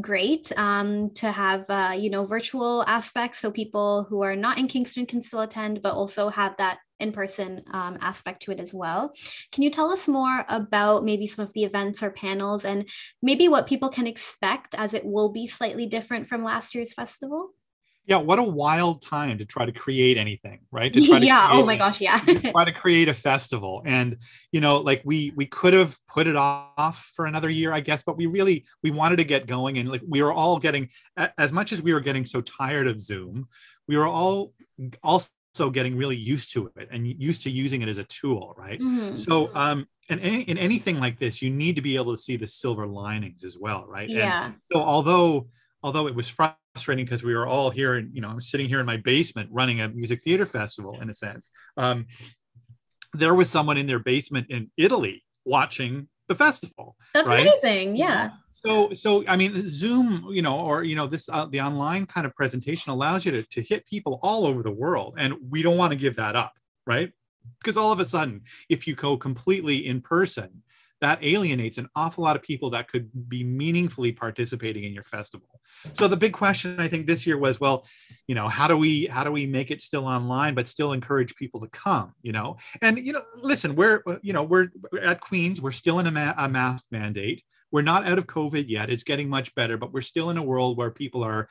great 0.00 0.52
um, 0.56 1.10
to 1.14 1.32
have, 1.32 1.64
uh, 1.68 1.96
you 1.98 2.10
know, 2.10 2.24
virtual 2.24 2.84
aspects 2.86 3.40
so 3.40 3.50
people 3.50 4.04
who 4.08 4.22
are 4.22 4.36
not 4.36 4.58
in 4.58 4.68
Kingston 4.68 5.06
can 5.06 5.22
still 5.22 5.40
attend, 5.40 5.82
but 5.82 5.94
also 5.94 6.28
have 6.28 6.56
that 6.58 6.78
in 7.00 7.12
person 7.12 7.62
um, 7.72 7.98
aspect 8.00 8.42
to 8.42 8.52
it 8.52 8.60
as 8.60 8.74
well. 8.74 9.12
Can 9.52 9.62
you 9.62 9.70
tell 9.70 9.90
us 9.90 10.06
more 10.06 10.44
about 10.48 11.04
maybe 11.04 11.26
some 11.26 11.44
of 11.44 11.52
the 11.54 11.64
events 11.64 12.02
or 12.02 12.10
panels 12.10 12.64
and 12.64 12.88
maybe 13.22 13.48
what 13.48 13.66
people 13.66 13.88
can 13.88 14.06
expect 14.06 14.74
as 14.74 14.94
it 14.94 15.04
will 15.04 15.28
be 15.28 15.46
slightly 15.46 15.86
different 15.86 16.26
from 16.26 16.44
last 16.44 16.74
year's 16.74 16.92
festival? 16.92 17.52
yeah 18.06 18.16
what 18.16 18.38
a 18.38 18.42
wild 18.42 19.00
time 19.00 19.38
to 19.38 19.44
try 19.44 19.64
to 19.64 19.72
create 19.72 20.16
anything 20.16 20.58
right 20.70 20.92
to 20.92 21.00
try 21.06 21.18
to 21.18 21.26
yeah 21.26 21.48
oh 21.52 21.64
my 21.64 21.76
gosh 21.76 22.00
yeah 22.00 22.18
try 22.50 22.64
to 22.64 22.72
create 22.72 23.08
a 23.08 23.14
festival 23.14 23.82
and 23.86 24.16
you 24.52 24.60
know 24.60 24.78
like 24.78 25.00
we 25.04 25.32
we 25.36 25.46
could 25.46 25.72
have 25.72 25.96
put 26.08 26.26
it 26.26 26.36
off 26.36 27.10
for 27.14 27.26
another 27.26 27.48
year 27.48 27.72
i 27.72 27.80
guess 27.80 28.02
but 28.02 28.16
we 28.16 28.26
really 28.26 28.64
we 28.82 28.90
wanted 28.90 29.16
to 29.16 29.24
get 29.24 29.46
going 29.46 29.78
and 29.78 29.88
like 29.88 30.02
we 30.06 30.22
were 30.22 30.32
all 30.32 30.58
getting 30.58 30.88
as 31.38 31.52
much 31.52 31.72
as 31.72 31.80
we 31.80 31.92
were 31.92 32.00
getting 32.00 32.24
so 32.24 32.40
tired 32.40 32.86
of 32.86 33.00
zoom 33.00 33.46
we 33.86 33.96
were 33.96 34.06
all 34.06 34.52
also 35.02 35.28
getting 35.70 35.96
really 35.96 36.16
used 36.16 36.52
to 36.52 36.70
it 36.76 36.88
and 36.90 37.06
used 37.06 37.42
to 37.42 37.50
using 37.50 37.82
it 37.82 37.88
as 37.88 37.98
a 37.98 38.04
tool 38.04 38.54
right? 38.56 38.80
Mm-hmm. 38.80 39.14
so 39.14 39.50
um 39.54 39.86
and 40.08 40.20
any, 40.20 40.42
in 40.42 40.58
anything 40.58 40.98
like 40.98 41.18
this 41.18 41.42
you 41.42 41.50
need 41.50 41.76
to 41.76 41.82
be 41.82 41.96
able 41.96 42.14
to 42.14 42.20
see 42.20 42.36
the 42.36 42.46
silver 42.46 42.86
linings 42.86 43.44
as 43.44 43.56
well 43.58 43.84
right? 43.86 44.08
Yeah. 44.08 44.46
and 44.46 44.54
so 44.72 44.80
although 44.80 45.48
although 45.82 46.06
it 46.06 46.14
was 46.14 46.28
frustrating 46.28 47.04
because 47.04 47.22
we 47.22 47.34
were 47.34 47.46
all 47.46 47.70
here 47.70 47.96
and 47.96 48.14
you 48.14 48.20
know 48.20 48.28
i'm 48.28 48.40
sitting 48.40 48.68
here 48.68 48.80
in 48.80 48.86
my 48.86 48.96
basement 48.96 49.48
running 49.52 49.80
a 49.80 49.88
music 49.88 50.22
theater 50.22 50.46
festival 50.46 50.98
in 51.00 51.10
a 51.10 51.14
sense 51.14 51.50
um, 51.76 52.06
there 53.12 53.34
was 53.34 53.50
someone 53.50 53.76
in 53.76 53.86
their 53.86 53.98
basement 53.98 54.46
in 54.50 54.70
italy 54.76 55.24
watching 55.44 56.08
the 56.30 56.34
festival 56.36 56.94
that's 57.12 57.26
right? 57.26 57.44
amazing 57.44 57.96
yeah 57.96 58.30
so 58.52 58.92
so 58.92 59.24
i 59.26 59.34
mean 59.34 59.66
zoom 59.66 60.28
you 60.30 60.42
know 60.42 60.60
or 60.60 60.84
you 60.84 60.94
know 60.94 61.08
this 61.08 61.28
uh, 61.28 61.44
the 61.46 61.60
online 61.60 62.06
kind 62.06 62.24
of 62.24 62.32
presentation 62.36 62.92
allows 62.92 63.24
you 63.24 63.32
to, 63.32 63.42
to 63.42 63.60
hit 63.60 63.84
people 63.84 64.20
all 64.22 64.46
over 64.46 64.62
the 64.62 64.70
world 64.70 65.16
and 65.18 65.34
we 65.50 65.60
don't 65.60 65.76
want 65.76 65.90
to 65.90 65.96
give 65.96 66.14
that 66.14 66.36
up 66.36 66.52
right 66.86 67.10
because 67.58 67.76
all 67.76 67.90
of 67.90 67.98
a 67.98 68.04
sudden 68.04 68.40
if 68.68 68.86
you 68.86 68.94
go 68.94 69.16
completely 69.16 69.88
in 69.88 70.00
person 70.00 70.62
that 71.00 71.22
alienates 71.24 71.78
an 71.78 71.88
awful 71.96 72.24
lot 72.24 72.36
of 72.36 72.42
people 72.42 72.70
that 72.70 72.88
could 72.88 73.10
be 73.28 73.42
meaningfully 73.42 74.12
participating 74.12 74.84
in 74.84 74.92
your 74.92 75.02
festival. 75.02 75.60
So 75.94 76.08
the 76.08 76.16
big 76.16 76.32
question 76.32 76.78
i 76.80 76.88
think 76.88 77.06
this 77.06 77.26
year 77.26 77.38
was 77.38 77.60
well 77.60 77.86
you 78.26 78.34
know 78.34 78.48
how 78.48 78.66
do 78.66 78.76
we 78.76 79.06
how 79.06 79.24
do 79.24 79.32
we 79.32 79.46
make 79.46 79.70
it 79.70 79.80
still 79.80 80.06
online 80.06 80.54
but 80.54 80.68
still 80.68 80.92
encourage 80.92 81.34
people 81.36 81.60
to 81.60 81.68
come 81.68 82.12
you 82.22 82.32
know? 82.32 82.56
And 82.82 82.98
you 82.98 83.12
know 83.12 83.22
listen 83.36 83.74
we're 83.74 84.02
you 84.22 84.32
know 84.32 84.42
we're 84.42 84.68
at 85.02 85.20
queens 85.20 85.60
we're 85.60 85.72
still 85.72 85.98
in 85.98 86.06
a, 86.06 86.10
ma- 86.10 86.34
a 86.36 86.48
mask 86.48 86.86
mandate. 86.90 87.42
We're 87.72 87.82
not 87.82 88.04
out 88.06 88.18
of 88.18 88.26
covid 88.26 88.68
yet. 88.68 88.90
It's 88.90 89.04
getting 89.04 89.28
much 89.28 89.54
better 89.54 89.76
but 89.76 89.92
we're 89.92 90.02
still 90.02 90.30
in 90.30 90.36
a 90.36 90.42
world 90.42 90.76
where 90.76 90.90
people 90.90 91.22
are 91.22 91.48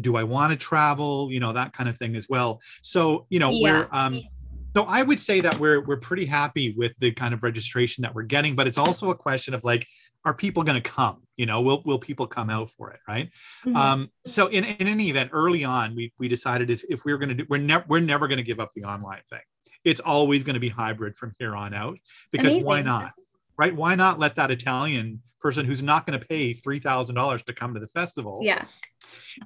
do 0.00 0.16
i 0.16 0.22
want 0.22 0.52
to 0.52 0.56
travel? 0.56 1.30
you 1.30 1.40
know 1.40 1.52
that 1.52 1.72
kind 1.72 1.88
of 1.88 1.96
thing 1.98 2.16
as 2.16 2.28
well. 2.28 2.60
So 2.82 3.26
you 3.30 3.38
know 3.38 3.50
yeah. 3.50 3.62
we're 3.62 3.88
um 3.90 4.22
so 4.74 4.84
I 4.84 5.02
would 5.02 5.20
say 5.20 5.40
that 5.40 5.58
we're 5.58 5.80
we're 5.82 5.98
pretty 5.98 6.26
happy 6.26 6.74
with 6.76 6.96
the 6.98 7.12
kind 7.12 7.34
of 7.34 7.42
registration 7.42 8.02
that 8.02 8.14
we're 8.14 8.22
getting, 8.22 8.54
but 8.54 8.66
it's 8.66 8.78
also 8.78 9.10
a 9.10 9.14
question 9.14 9.54
of 9.54 9.64
like, 9.64 9.86
are 10.24 10.34
people 10.34 10.62
going 10.62 10.80
to 10.80 10.90
come? 10.90 11.22
You 11.36 11.46
know, 11.46 11.60
will 11.60 11.82
will 11.84 11.98
people 11.98 12.26
come 12.26 12.50
out 12.50 12.70
for 12.70 12.90
it, 12.90 13.00
right? 13.06 13.30
Mm-hmm. 13.64 13.76
Um, 13.76 14.10
so 14.24 14.46
in, 14.46 14.64
in 14.64 14.86
any 14.88 15.08
event, 15.10 15.30
early 15.32 15.64
on, 15.64 15.94
we 15.94 16.12
we 16.18 16.28
decided 16.28 16.70
if, 16.70 16.82
if 16.88 17.04
we 17.04 17.12
were 17.12 17.18
going 17.18 17.30
to 17.30 17.34
do, 17.34 17.46
we're 17.48 17.58
never 17.58 17.84
we're 17.88 18.00
never 18.00 18.28
going 18.28 18.38
to 18.38 18.44
give 18.44 18.60
up 18.60 18.70
the 18.74 18.84
online 18.84 19.22
thing. 19.30 19.40
It's 19.84 20.00
always 20.00 20.44
going 20.44 20.54
to 20.54 20.60
be 20.60 20.68
hybrid 20.68 21.16
from 21.16 21.34
here 21.38 21.56
on 21.56 21.74
out 21.74 21.98
because 22.30 22.52
Amazing. 22.52 22.64
why 22.64 22.82
not? 22.82 23.12
Right? 23.58 23.74
Why 23.74 23.94
not 23.94 24.18
let 24.18 24.36
that 24.36 24.50
Italian 24.50 25.22
person 25.42 25.66
who's 25.66 25.82
not 25.82 26.06
going 26.06 26.18
to 26.18 26.24
pay 26.24 26.52
three 26.52 26.78
thousand 26.78 27.14
dollars 27.14 27.42
to 27.44 27.52
come 27.52 27.74
to 27.74 27.80
the 27.80 27.86
festival? 27.88 28.40
Yeah 28.42 28.64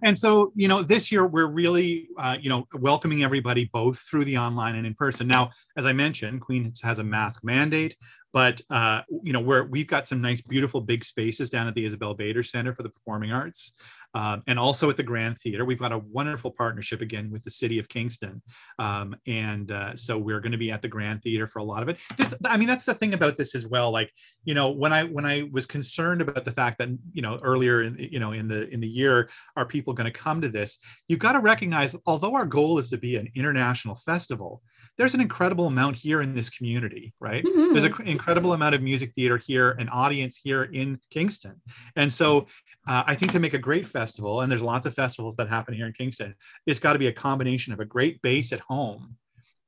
and 0.03 0.19
so, 0.19 0.53
you 0.55 0.69
know, 0.69 0.83
this 0.83 1.11
year 1.11 1.27
we're 1.27 1.47
really, 1.47 2.09
uh, 2.19 2.37
you 2.41 2.49
know, 2.49 2.67
welcoming 2.75 3.23
everybody 3.23 3.71
both 3.73 3.99
through 3.99 4.25
the 4.25 4.39
online 4.39 4.75
and 4.75 4.87
in 4.87 4.95
person. 4.95 5.27
Now, 5.27 5.51
as 5.77 5.87
I 5.87 5.93
mentioned, 5.93 6.41
Queens 6.41 6.81
has 6.83 6.99
a 6.99 7.05
mask 7.05 7.45
mandate, 7.45 7.97
but 8.33 8.61
uh, 8.71 9.03
you 9.23 9.33
know, 9.33 9.41
where 9.41 9.65
we've 9.65 9.87
got 9.87 10.07
some 10.07 10.21
nice, 10.21 10.41
beautiful, 10.41 10.81
big 10.81 11.05
spaces 11.05 11.51
down 11.51 11.69
at 11.69 11.75
the 11.75 11.85
Isabel 11.85 12.15
Bader 12.15 12.43
Center 12.43 12.75
for 12.75 12.83
the 12.83 12.91
Performing 12.91 13.33
Arts, 13.33 13.73
um, 14.15 14.43
and 14.47 14.59
also 14.59 14.91
at 14.91 14.97
the 14.97 15.03
Grand 15.03 15.39
Theater. 15.39 15.65
We've 15.65 15.79
got 15.79 15.93
a 15.93 15.99
wonderful 15.99 16.51
partnership 16.51 17.01
again 17.01 17.31
with 17.31 17.45
the 17.45 17.51
City 17.51 17.79
of 17.79 17.89
Kingston, 17.89 18.43
um, 18.79 19.17
and 19.27 19.71
uh, 19.71 19.97
so 19.97 20.19
we're 20.19 20.41
going 20.41 20.53
to 20.53 20.59
be 20.59 20.71
at 20.71 20.83
the 20.83 20.89
Grand 20.89 21.23
Theater 21.23 21.47
for 21.47 21.61
a 21.61 21.65
lot 21.65 21.83
of 21.83 21.89
it. 21.89 21.97
This, 22.19 22.35
I 22.45 22.59
mean, 22.59 22.69
that's 22.69 22.85
the 22.85 22.95
thing 22.95 23.15
about 23.15 23.39
this 23.39 23.55
as 23.55 23.67
well. 23.67 23.91
Like, 23.91 24.13
you 24.45 24.55
know, 24.55 24.71
when 24.71 24.93
I 24.93 25.05
when 25.05 25.25
I 25.25 25.49
was 25.51 25.65
concerned 25.65 25.86
about 25.99 26.45
the 26.45 26.53
fact 26.53 26.79
that 26.79 26.89
you 27.13 27.23
know 27.23 27.39
earlier 27.43 27.83
in 27.83 27.97
you 27.99 28.19
know 28.19 28.33
in 28.33 28.49
the 28.49 28.69
in 28.69 28.81
the 28.81 28.89
year, 28.89 29.29
are 29.57 29.67
people 29.67 29.93
going 29.95 30.11
to 30.11 30.19
come 30.19 30.41
to 30.41 30.49
this? 30.49 30.79
You've 31.09 31.19
got 31.19 31.33
to 31.33 31.41
recognize, 31.41 31.95
although 32.07 32.35
our 32.35 32.47
goal 32.47 32.79
is 32.79 32.89
to 32.91 32.99
be 32.99 33.17
an 33.17 33.29
international 33.35 33.95
festival 33.95 34.63
there's 34.99 35.15
an 35.15 35.21
incredible 35.21 35.67
amount 35.67 35.97
here 35.97 36.23
in 36.23 36.35
this 36.35 36.49
community, 36.49 37.13
right? 37.21 37.45
Mm-hmm. 37.45 37.75
There's 37.75 37.85
an 37.85 38.07
incredible 38.07 38.53
amount 38.53 38.75
of 38.75 38.83
music 38.83 39.13
theater 39.13 39.37
here, 39.37 39.73
an 39.73 39.89
audience 39.89 40.37
here 40.43 40.65
in 40.65 40.99
Kingston. 41.11 41.61
And 41.97 42.13
so 42.13 42.47
uh, 42.89 43.05
I 43.07 43.15
think 43.15 43.33
to 43.33 43.41
make 43.41 43.55
a 43.55 43.59
great 43.59 43.87
festival, 43.87 44.41
and 44.41 44.51
there's 44.51 44.63
lots 44.63 44.87
of 44.87 44.95
festivals 44.95 45.37
that 45.37 45.49
happen 45.49 45.75
here 45.75 45.87
in 45.87 45.93
Kingston, 45.93 46.35
it's 46.67 46.79
got 46.79 46.95
to 46.95 46.99
be 46.99 47.09
a 47.09 47.13
combination 47.13 47.73
of 47.73 47.81
a 47.81 47.85
great 47.85 48.23
base 48.23 48.53
at 48.53 48.61
home 48.61 49.17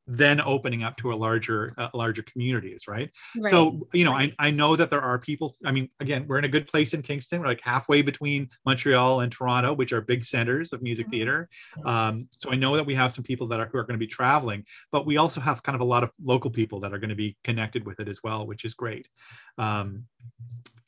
then 0.09 0.41
opening 0.41 0.83
up 0.83 0.97
to 0.97 1.12
a 1.12 1.15
larger 1.15 1.75
uh, 1.77 1.88
larger 1.93 2.23
communities 2.23 2.88
right? 2.88 3.11
right? 3.37 3.50
so 3.50 3.87
you 3.93 4.05
know 4.05 4.12
I, 4.12 4.33
I 4.38 4.50
know 4.50 4.75
that 4.75 4.88
there 4.88 5.03
are 5.03 5.19
people 5.19 5.55
i 5.65 5.71
mean 5.71 5.91
again 6.00 6.25
we're 6.27 6.38
in 6.38 6.45
a 6.45 6.49
good 6.49 6.67
place 6.67 6.95
in 6.95 7.03
kingston 7.03 7.41
we're 7.41 7.47
like 7.47 7.61
halfway 7.62 8.00
between 8.00 8.49
montreal 8.65 9.21
and 9.21 9.31
toronto 9.31 9.75
which 9.75 9.93
are 9.93 10.00
big 10.00 10.25
centers 10.25 10.73
of 10.73 10.81
music 10.83 11.07
mm-hmm. 11.07 11.12
theater 11.12 11.49
um, 11.85 12.27
so 12.33 12.50
i 12.50 12.55
know 12.55 12.75
that 12.75 12.87
we 12.87 12.95
have 12.95 13.12
some 13.12 13.23
people 13.23 13.47
that 13.47 13.61
are 13.61 13.67
who 13.67 13.77
are 13.77 13.85
going 13.85 13.99
to 13.99 13.99
be 13.99 14.07
traveling 14.07 14.65
but 14.91 15.05
we 15.07 15.19
also 15.19 15.41
have 15.43 15.62
kind 15.62 15.77
of 15.77 15.83
a 15.83 15.85
lot 15.85 16.03
of 16.03 16.11
local 16.25 16.50
people 16.50 16.81
that 16.81 16.95
are 16.95 16.99
going 16.99 17.11
to 17.11 17.17
be 17.17 17.37
connected 17.45 17.85
with 17.85 18.00
it 18.00 18.09
as 18.09 18.23
well 18.25 18.47
which 18.47 18.65
is 18.65 18.73
great 18.73 19.07
um, 19.59 20.05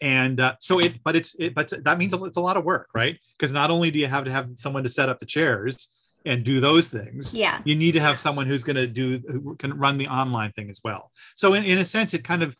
and 0.00 0.40
uh, 0.40 0.54
so 0.60 0.78
it 0.78 1.02
but 1.04 1.14
it's 1.14 1.34
it, 1.38 1.54
but 1.54 1.70
that 1.84 1.98
means 1.98 2.14
it's 2.14 2.38
a 2.38 2.40
lot 2.40 2.56
of 2.56 2.64
work 2.64 2.88
right 2.94 3.18
because 3.38 3.52
not 3.52 3.70
only 3.70 3.90
do 3.90 3.98
you 3.98 4.06
have 4.06 4.24
to 4.24 4.32
have 4.32 4.48
someone 4.54 4.82
to 4.82 4.88
set 4.88 5.10
up 5.10 5.20
the 5.20 5.26
chairs 5.26 5.88
and 6.26 6.44
do 6.44 6.60
those 6.60 6.88
things 6.88 7.34
yeah. 7.34 7.60
you 7.64 7.74
need 7.74 7.92
to 7.92 8.00
have 8.00 8.18
someone 8.18 8.46
who's 8.46 8.62
going 8.62 8.76
to 8.76 8.86
do 8.86 9.18
who 9.18 9.56
can 9.56 9.76
run 9.78 9.98
the 9.98 10.08
online 10.08 10.52
thing 10.52 10.70
as 10.70 10.80
well. 10.84 11.10
So 11.34 11.54
in, 11.54 11.64
in 11.64 11.78
a 11.78 11.84
sense 11.84 12.14
it 12.14 12.24
kind 12.24 12.42
of 12.42 12.56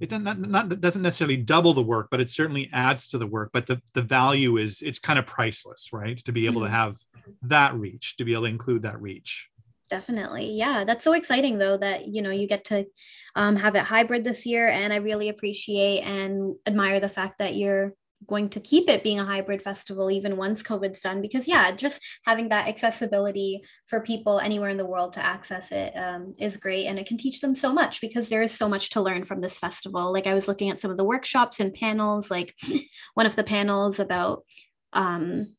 it 0.00 0.08
doesn't 0.08 0.24
not, 0.24 0.38
not, 0.40 0.80
doesn't 0.80 1.02
necessarily 1.02 1.36
double 1.36 1.72
the 1.72 1.82
work 1.82 2.08
but 2.10 2.20
it 2.20 2.30
certainly 2.30 2.68
adds 2.72 3.08
to 3.08 3.18
the 3.18 3.26
work. 3.26 3.50
But 3.52 3.66
the 3.66 3.80
the 3.94 4.02
value 4.02 4.56
is 4.56 4.82
it's 4.82 4.98
kind 4.98 5.18
of 5.18 5.26
priceless 5.26 5.90
right? 5.92 6.22
To 6.24 6.32
be 6.32 6.46
able 6.46 6.62
mm-hmm. 6.62 6.72
to 6.72 6.78
have 6.78 6.96
that 7.42 7.74
reach 7.74 8.16
to 8.16 8.24
be 8.24 8.32
able 8.32 8.42
to 8.42 8.48
include 8.48 8.82
that 8.82 9.00
reach. 9.00 9.48
Definitely. 9.88 10.52
Yeah 10.52 10.84
that's 10.84 11.04
so 11.04 11.12
exciting 11.12 11.58
though 11.58 11.76
that 11.78 12.08
you 12.08 12.22
know 12.22 12.30
you 12.30 12.46
get 12.46 12.64
to 12.64 12.86
um, 13.34 13.56
have 13.56 13.74
it 13.74 13.84
hybrid 13.84 14.24
this 14.24 14.44
year 14.44 14.68
and 14.68 14.92
i 14.92 14.96
really 14.96 15.28
appreciate 15.28 16.00
and 16.00 16.56
admire 16.66 16.98
the 16.98 17.08
fact 17.08 17.38
that 17.38 17.54
you're 17.54 17.94
going 18.26 18.48
to 18.50 18.60
keep 18.60 18.88
it 18.88 19.02
being 19.02 19.20
a 19.20 19.24
hybrid 19.24 19.62
festival 19.62 20.10
even 20.10 20.36
once 20.36 20.62
COVID's 20.62 21.00
done 21.00 21.22
because 21.22 21.46
yeah, 21.46 21.70
just 21.70 22.00
having 22.24 22.48
that 22.48 22.68
accessibility 22.68 23.62
for 23.86 24.00
people 24.00 24.40
anywhere 24.40 24.70
in 24.70 24.76
the 24.76 24.86
world 24.86 25.12
to 25.12 25.24
access 25.24 25.70
it 25.70 25.92
um, 25.96 26.34
is 26.40 26.56
great 26.56 26.86
and 26.86 26.98
it 26.98 27.06
can 27.06 27.16
teach 27.16 27.40
them 27.40 27.54
so 27.54 27.72
much 27.72 28.00
because 28.00 28.28
there 28.28 28.42
is 28.42 28.52
so 28.52 28.68
much 28.68 28.90
to 28.90 29.00
learn 29.00 29.24
from 29.24 29.40
this 29.40 29.58
festival. 29.58 30.12
Like 30.12 30.26
I 30.26 30.34
was 30.34 30.48
looking 30.48 30.70
at 30.70 30.80
some 30.80 30.90
of 30.90 30.96
the 30.96 31.04
workshops 31.04 31.60
and 31.60 31.72
panels, 31.72 32.30
like 32.30 32.54
one 33.14 33.26
of 33.26 33.36
the 33.36 33.44
panels 33.44 34.00
about 34.00 34.44
um, 34.92 35.54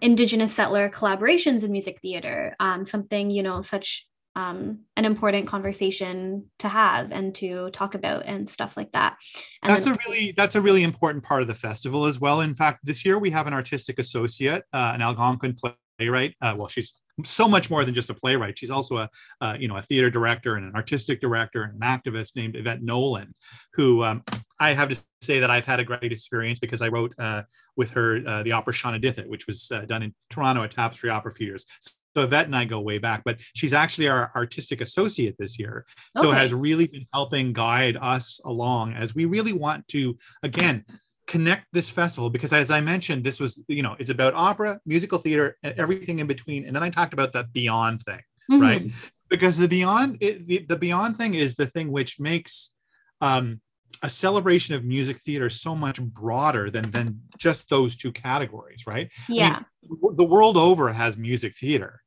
indigenous 0.00 0.54
settler 0.54 0.88
collaborations 0.88 1.64
in 1.64 1.70
music 1.70 1.98
theater, 2.02 2.56
um, 2.58 2.84
something 2.84 3.30
you 3.30 3.42
know 3.42 3.62
such 3.62 4.06
um, 4.36 4.80
an 4.96 5.04
important 5.04 5.46
conversation 5.46 6.50
to 6.58 6.68
have 6.68 7.12
and 7.12 7.34
to 7.36 7.70
talk 7.70 7.94
about 7.94 8.26
and 8.26 8.48
stuff 8.48 8.76
like 8.76 8.92
that. 8.92 9.16
And 9.62 9.72
that's 9.72 9.86
then- 9.86 9.94
a 9.94 9.98
really 10.08 10.32
that's 10.36 10.54
a 10.54 10.60
really 10.60 10.82
important 10.82 11.24
part 11.24 11.42
of 11.42 11.48
the 11.48 11.54
festival 11.54 12.06
as 12.06 12.20
well. 12.20 12.40
In 12.40 12.54
fact, 12.54 12.80
this 12.84 13.04
year 13.04 13.18
we 13.18 13.30
have 13.30 13.46
an 13.46 13.52
artistic 13.54 13.98
associate, 13.98 14.64
uh, 14.72 14.92
an 14.94 15.02
Algonquin 15.02 15.56
playwright. 15.98 16.34
Uh, 16.40 16.54
well, 16.56 16.68
she's 16.68 17.00
so 17.24 17.46
much 17.46 17.70
more 17.70 17.84
than 17.84 17.94
just 17.94 18.10
a 18.10 18.14
playwright. 18.14 18.58
She's 18.58 18.70
also 18.70 18.96
a 18.98 19.10
uh, 19.40 19.56
you 19.58 19.68
know 19.68 19.76
a 19.76 19.82
theater 19.82 20.10
director 20.10 20.56
and 20.56 20.66
an 20.66 20.74
artistic 20.74 21.20
director 21.20 21.62
and 21.62 21.80
an 21.80 21.88
activist 21.88 22.34
named 22.34 22.56
Yvette 22.56 22.82
Nolan, 22.82 23.34
who 23.74 24.02
um, 24.02 24.24
I 24.58 24.72
have 24.72 24.88
to 24.88 25.00
say 25.22 25.38
that 25.40 25.50
I've 25.50 25.64
had 25.64 25.80
a 25.80 25.84
great 25.84 26.10
experience 26.12 26.58
because 26.58 26.82
I 26.82 26.88
wrote 26.88 27.14
uh, 27.18 27.42
with 27.76 27.90
her 27.92 28.20
uh, 28.26 28.42
the 28.42 28.52
opera 28.52 28.74
Shanawdithit, 28.74 29.28
which 29.28 29.46
was 29.46 29.70
uh, 29.70 29.84
done 29.84 30.02
in 30.02 30.14
Toronto 30.30 30.64
at 30.64 30.72
Tapestry 30.72 31.10
Opera 31.10 31.30
a 31.30 31.34
few 31.34 31.46
years. 31.46 31.66
So 32.16 32.22
Yvette 32.22 32.46
and 32.46 32.56
I 32.56 32.64
go 32.64 32.80
way 32.80 32.98
back, 32.98 33.22
but 33.24 33.40
she's 33.54 33.72
actually 33.72 34.08
our 34.08 34.30
artistic 34.36 34.80
associate 34.80 35.36
this 35.38 35.58
year. 35.58 35.84
So 36.16 36.28
okay. 36.28 36.38
has 36.38 36.54
really 36.54 36.86
been 36.86 37.06
helping 37.12 37.52
guide 37.52 37.96
us 38.00 38.40
along 38.44 38.94
as 38.94 39.14
we 39.14 39.24
really 39.24 39.52
want 39.52 39.88
to, 39.88 40.16
again, 40.42 40.84
connect 41.26 41.66
this 41.72 41.90
festival 41.90 42.30
because 42.30 42.52
as 42.52 42.70
I 42.70 42.80
mentioned, 42.80 43.24
this 43.24 43.40
was, 43.40 43.62
you 43.66 43.82
know, 43.82 43.96
it's 43.98 44.10
about 44.10 44.34
opera, 44.34 44.80
musical 44.86 45.18
theater, 45.18 45.56
and 45.62 45.78
everything 45.78 46.20
in 46.20 46.26
between. 46.26 46.66
And 46.66 46.76
then 46.76 46.82
I 46.82 46.90
talked 46.90 47.14
about 47.14 47.32
that 47.32 47.52
beyond 47.52 48.02
thing, 48.02 48.22
mm-hmm. 48.50 48.60
right? 48.60 48.82
Because 49.28 49.58
the 49.58 49.68
beyond, 49.68 50.18
it, 50.20 50.46
the, 50.46 50.58
the 50.68 50.76
beyond 50.76 51.16
thing 51.16 51.34
is 51.34 51.56
the 51.56 51.66
thing 51.66 51.90
which 51.90 52.20
makes 52.20 52.72
um, 53.20 53.60
a 54.02 54.08
celebration 54.08 54.74
of 54.74 54.84
music 54.84 55.18
theater 55.18 55.48
so 55.48 55.74
much 55.74 56.00
broader 56.00 56.70
than 56.70 56.90
than 56.90 57.22
just 57.38 57.70
those 57.70 57.96
two 57.96 58.12
categories, 58.12 58.86
right? 58.86 59.10
Yeah. 59.28 59.60
I 59.60 59.86
mean, 59.88 60.16
the 60.16 60.24
world 60.24 60.56
over 60.56 60.92
has 60.92 61.16
music 61.16 61.56
theater 61.56 62.02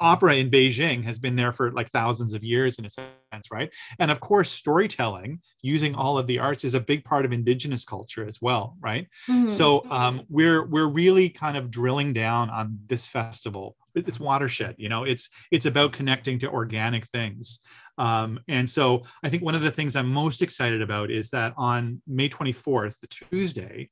opera 0.00 0.36
in 0.36 0.50
Beijing 0.50 1.04
has 1.04 1.18
been 1.18 1.36
there 1.36 1.52
for 1.52 1.72
like 1.72 1.90
thousands 1.90 2.34
of 2.34 2.44
years 2.44 2.78
in 2.78 2.84
a 2.84 2.90
sense, 2.90 3.50
right? 3.50 3.72
And 3.98 4.10
of 4.10 4.20
course, 4.20 4.50
storytelling 4.50 5.40
using 5.62 5.94
all 5.94 6.18
of 6.18 6.26
the 6.26 6.38
arts 6.38 6.64
is 6.64 6.74
a 6.74 6.80
big 6.80 7.04
part 7.04 7.24
of 7.24 7.32
indigenous 7.32 7.84
culture 7.84 8.26
as 8.26 8.40
well, 8.42 8.76
right? 8.80 9.08
Mm-hmm. 9.28 9.48
So 9.48 9.84
um, 9.90 10.22
we're 10.28 10.66
we're 10.66 10.88
really 10.88 11.28
kind 11.28 11.56
of 11.56 11.70
drilling 11.70 12.12
down 12.12 12.50
on 12.50 12.78
this 12.86 13.06
festival. 13.06 13.76
It's 13.94 14.20
watershed, 14.20 14.74
you 14.78 14.88
know. 14.88 15.04
It's 15.04 15.30
it's 15.50 15.66
about 15.66 15.92
connecting 15.92 16.38
to 16.40 16.50
organic 16.50 17.06
things, 17.06 17.60
um, 17.96 18.40
and 18.48 18.68
so 18.68 19.02
I 19.22 19.30
think 19.30 19.42
one 19.42 19.54
of 19.54 19.62
the 19.62 19.70
things 19.70 19.96
I'm 19.96 20.12
most 20.12 20.42
excited 20.42 20.82
about 20.82 21.10
is 21.10 21.30
that 21.30 21.54
on 21.56 22.02
May 22.06 22.28
24th, 22.28 22.98
the 23.00 23.06
Tuesday, 23.06 23.88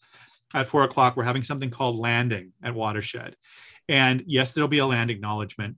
at 0.54 0.66
four 0.66 0.84
o'clock, 0.84 1.16
we're 1.16 1.24
having 1.24 1.42
something 1.42 1.70
called 1.70 1.96
Landing 1.96 2.52
at 2.62 2.74
Watershed. 2.74 3.36
And 3.88 4.22
yes, 4.26 4.52
there'll 4.52 4.68
be 4.68 4.78
a 4.78 4.86
land 4.86 5.10
acknowledgement, 5.10 5.76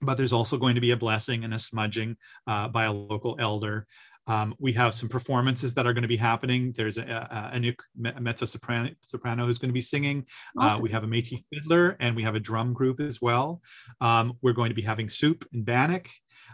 but 0.00 0.16
there's 0.16 0.32
also 0.32 0.56
going 0.56 0.74
to 0.74 0.80
be 0.80 0.90
a 0.90 0.96
blessing 0.96 1.44
and 1.44 1.54
a 1.54 1.58
smudging 1.58 2.16
uh, 2.46 2.68
by 2.68 2.84
a 2.84 2.92
local 2.92 3.36
elder. 3.38 3.86
Um, 4.26 4.54
we 4.58 4.72
have 4.74 4.94
some 4.94 5.08
performances 5.08 5.74
that 5.74 5.86
are 5.86 5.92
going 5.92 6.02
to 6.02 6.08
be 6.08 6.16
happening. 6.16 6.72
There's 6.76 6.96
a, 6.96 7.02
a, 7.02 7.56
a 7.56 7.60
new 7.60 7.74
mezzo 7.96 8.44
soprano, 8.44 8.90
soprano 9.02 9.46
who's 9.46 9.58
going 9.58 9.70
to 9.70 9.74
be 9.74 9.80
singing. 9.80 10.26
Uh, 10.56 10.62
awesome. 10.62 10.78
Uh, 10.78 10.82
we 10.82 10.90
have 10.90 11.04
a 11.04 11.08
Métis 11.08 11.42
fiddler 11.52 11.96
and 11.98 12.14
we 12.14 12.22
have 12.22 12.36
a 12.36 12.40
drum 12.40 12.72
group 12.72 13.00
as 13.00 13.20
well. 13.20 13.60
Um, 14.00 14.34
we're 14.40 14.52
going 14.52 14.68
to 14.68 14.76
be 14.76 14.82
having 14.82 15.10
soup 15.10 15.44
and 15.52 15.64
bannock. 15.64 16.08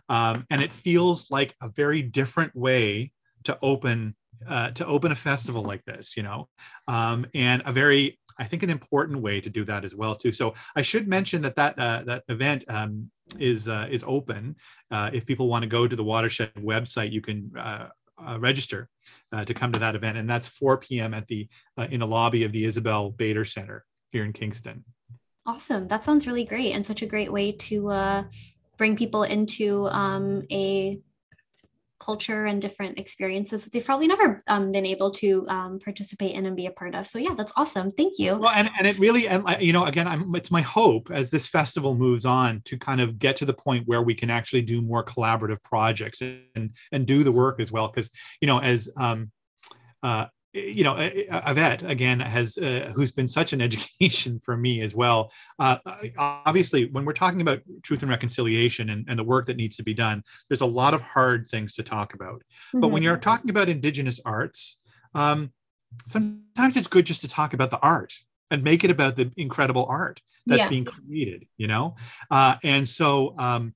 Um, 0.08 0.46
and 0.50 0.62
it 0.62 0.72
feels 0.72 1.30
like 1.30 1.54
a 1.60 1.68
very 1.68 2.00
different 2.00 2.56
way 2.56 3.12
to 3.44 3.58
open 3.60 4.14
uh, 4.46 4.70
to 4.70 4.86
open 4.86 5.10
a 5.10 5.16
festival 5.16 5.62
like 5.62 5.84
this, 5.84 6.16
you 6.16 6.22
know, 6.22 6.48
um, 6.86 7.26
and 7.34 7.60
a 7.66 7.72
very 7.72 8.18
I 8.38 8.44
think 8.44 8.62
an 8.62 8.70
important 8.70 9.20
way 9.20 9.40
to 9.40 9.50
do 9.50 9.64
that 9.64 9.84
as 9.84 9.94
well 9.94 10.14
too. 10.14 10.32
So 10.32 10.54
I 10.76 10.82
should 10.82 11.08
mention 11.08 11.42
that 11.42 11.56
that 11.56 11.78
uh, 11.78 12.02
that 12.06 12.24
event 12.28 12.64
um, 12.68 13.10
is 13.38 13.68
uh, 13.68 13.88
is 13.90 14.04
open. 14.06 14.56
Uh, 14.90 15.10
if 15.12 15.26
people 15.26 15.48
want 15.48 15.62
to 15.62 15.68
go 15.68 15.86
to 15.86 15.96
the 15.96 16.04
Watershed 16.04 16.52
website, 16.54 17.12
you 17.12 17.20
can 17.20 17.50
uh, 17.58 17.88
uh, 18.26 18.38
register 18.38 18.88
uh, 19.32 19.44
to 19.44 19.54
come 19.54 19.72
to 19.72 19.78
that 19.78 19.94
event, 19.94 20.18
and 20.18 20.28
that's 20.28 20.46
4 20.48 20.78
p.m. 20.78 21.14
at 21.14 21.26
the 21.26 21.48
in 21.90 22.00
the 22.00 22.06
lobby 22.06 22.44
of 22.44 22.52
the 22.52 22.64
Isabel 22.64 23.10
Bader 23.10 23.44
Center 23.44 23.84
here 24.10 24.24
in 24.24 24.32
Kingston. 24.32 24.84
Awesome! 25.46 25.88
That 25.88 26.04
sounds 26.04 26.26
really 26.26 26.44
great, 26.44 26.72
and 26.72 26.86
such 26.86 27.02
a 27.02 27.06
great 27.06 27.32
way 27.32 27.52
to 27.52 28.26
bring 28.76 28.96
people 28.96 29.24
into 29.24 29.88
um, 29.88 30.44
a 30.52 31.00
culture 31.98 32.46
and 32.46 32.62
different 32.62 32.98
experiences 32.98 33.64
that 33.64 33.72
they've 33.72 33.84
probably 33.84 34.06
never 34.06 34.42
um, 34.46 34.72
been 34.72 34.86
able 34.86 35.10
to 35.10 35.46
um, 35.48 35.78
participate 35.78 36.34
in 36.34 36.46
and 36.46 36.56
be 36.56 36.66
a 36.66 36.70
part 36.70 36.94
of. 36.94 37.06
So 37.06 37.18
yeah, 37.18 37.34
that's 37.34 37.52
awesome. 37.56 37.90
Thank 37.90 38.18
you. 38.18 38.36
Well, 38.36 38.52
and, 38.54 38.70
and 38.78 38.86
it 38.86 38.98
really, 38.98 39.28
and 39.28 39.44
you 39.60 39.72
know, 39.72 39.84
again, 39.84 40.06
I'm, 40.06 40.34
it's 40.34 40.50
my 40.50 40.62
hope 40.62 41.10
as 41.10 41.30
this 41.30 41.46
festival 41.48 41.94
moves 41.94 42.24
on 42.24 42.62
to 42.66 42.78
kind 42.78 43.00
of 43.00 43.18
get 43.18 43.36
to 43.36 43.44
the 43.44 43.54
point 43.54 43.86
where 43.86 44.02
we 44.02 44.14
can 44.14 44.30
actually 44.30 44.62
do 44.62 44.80
more 44.80 45.04
collaborative 45.04 45.62
projects 45.62 46.20
and 46.20 46.70
and 46.92 47.06
do 47.06 47.24
the 47.24 47.32
work 47.32 47.60
as 47.60 47.72
well. 47.72 47.88
Because 47.88 48.10
you 48.40 48.46
know, 48.46 48.58
as 48.58 48.88
um, 48.96 49.30
uh, 50.02 50.26
you 50.52 50.82
know, 50.82 50.96
Yvette 50.98 51.82
again 51.82 52.20
has 52.20 52.56
uh, 52.56 52.92
who's 52.94 53.12
been 53.12 53.28
such 53.28 53.52
an 53.52 53.60
education 53.68 54.40
for 54.42 54.56
me 54.56 54.80
as 54.80 54.94
well. 54.94 55.30
Uh, 55.58 55.78
obviously, 56.16 56.86
when 56.90 57.04
we're 57.04 57.12
talking 57.12 57.40
about 57.40 57.60
truth 57.82 58.02
and 58.02 58.10
reconciliation 58.10 58.90
and, 58.90 59.04
and, 59.08 59.18
the 59.18 59.24
work 59.24 59.46
that 59.46 59.56
needs 59.56 59.76
to 59.76 59.82
be 59.82 59.94
done, 59.94 60.22
there's 60.48 60.60
a 60.60 60.66
lot 60.66 60.94
of 60.94 61.00
hard 61.00 61.48
things 61.50 61.74
to 61.74 61.82
talk 61.82 62.14
about. 62.14 62.38
Mm-hmm. 62.40 62.80
But 62.80 62.88
when 62.88 63.02
you're 63.02 63.14
mm-hmm. 63.14 63.22
talking 63.22 63.50
about 63.50 63.68
Indigenous 63.68 64.20
arts, 64.24 64.80
um, 65.14 65.52
sometimes 66.06 66.76
it's 66.76 66.88
good 66.88 67.06
just 67.06 67.20
to 67.22 67.28
talk 67.28 67.54
about 67.54 67.70
the 67.70 67.80
art 67.80 68.14
and 68.50 68.64
make 68.64 68.84
it 68.84 68.90
about 68.90 69.16
the 69.16 69.30
incredible 69.36 69.86
art 69.88 70.20
that's 70.46 70.60
yeah. 70.60 70.68
being 70.68 70.84
created. 70.84 71.46
You 71.58 71.66
know, 71.66 71.96
uh, 72.30 72.56
and 72.62 72.88
so 72.88 73.34
um, 73.38 73.74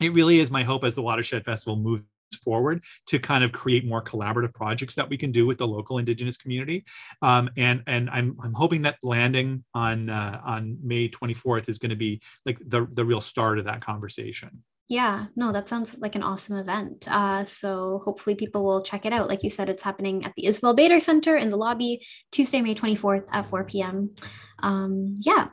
it 0.00 0.12
really 0.12 0.38
is 0.38 0.50
my 0.50 0.62
hope 0.62 0.84
as 0.84 0.94
the 0.94 1.02
Watershed 1.02 1.44
Festival 1.44 1.76
moves 1.76 2.04
forward 2.36 2.84
to 3.06 3.18
kind 3.18 3.44
of 3.44 3.52
create 3.52 3.86
more 3.86 4.02
collaborative 4.02 4.54
projects 4.54 4.94
that 4.94 5.08
we 5.08 5.16
can 5.16 5.32
do 5.32 5.46
with 5.46 5.58
the 5.58 5.66
local 5.66 5.98
indigenous 5.98 6.36
community 6.36 6.84
um, 7.22 7.50
and 7.56 7.82
and 7.86 8.10
I'm, 8.10 8.36
I'm 8.42 8.54
hoping 8.54 8.82
that 8.82 8.96
landing 9.02 9.64
on 9.74 10.10
uh, 10.10 10.40
on 10.44 10.78
may 10.82 11.08
24th 11.08 11.68
is 11.68 11.78
going 11.78 11.90
to 11.90 11.96
be 11.96 12.20
like 12.44 12.58
the, 12.66 12.86
the 12.92 13.04
real 13.04 13.20
start 13.20 13.58
of 13.58 13.64
that 13.64 13.80
conversation 13.80 14.62
yeah, 14.88 15.26
no, 15.34 15.50
that 15.50 15.68
sounds 15.68 15.96
like 15.98 16.14
an 16.14 16.22
awesome 16.22 16.56
event. 16.56 17.08
Uh, 17.10 17.44
so 17.44 18.02
hopefully 18.04 18.36
people 18.36 18.64
will 18.64 18.82
check 18.82 19.04
it 19.04 19.12
out. 19.12 19.28
Like 19.28 19.42
you 19.42 19.50
said, 19.50 19.68
it's 19.68 19.82
happening 19.82 20.24
at 20.24 20.34
the 20.36 20.46
Isabel 20.46 20.74
Bader 20.74 21.00
Center 21.00 21.36
in 21.36 21.50
the 21.50 21.56
lobby 21.56 22.06
Tuesday, 22.30 22.60
May 22.60 22.74
24th 22.74 23.24
at 23.32 23.46
4 23.46 23.64
p.m. 23.64 24.14
Um, 24.62 25.14
yeah. 25.18 25.48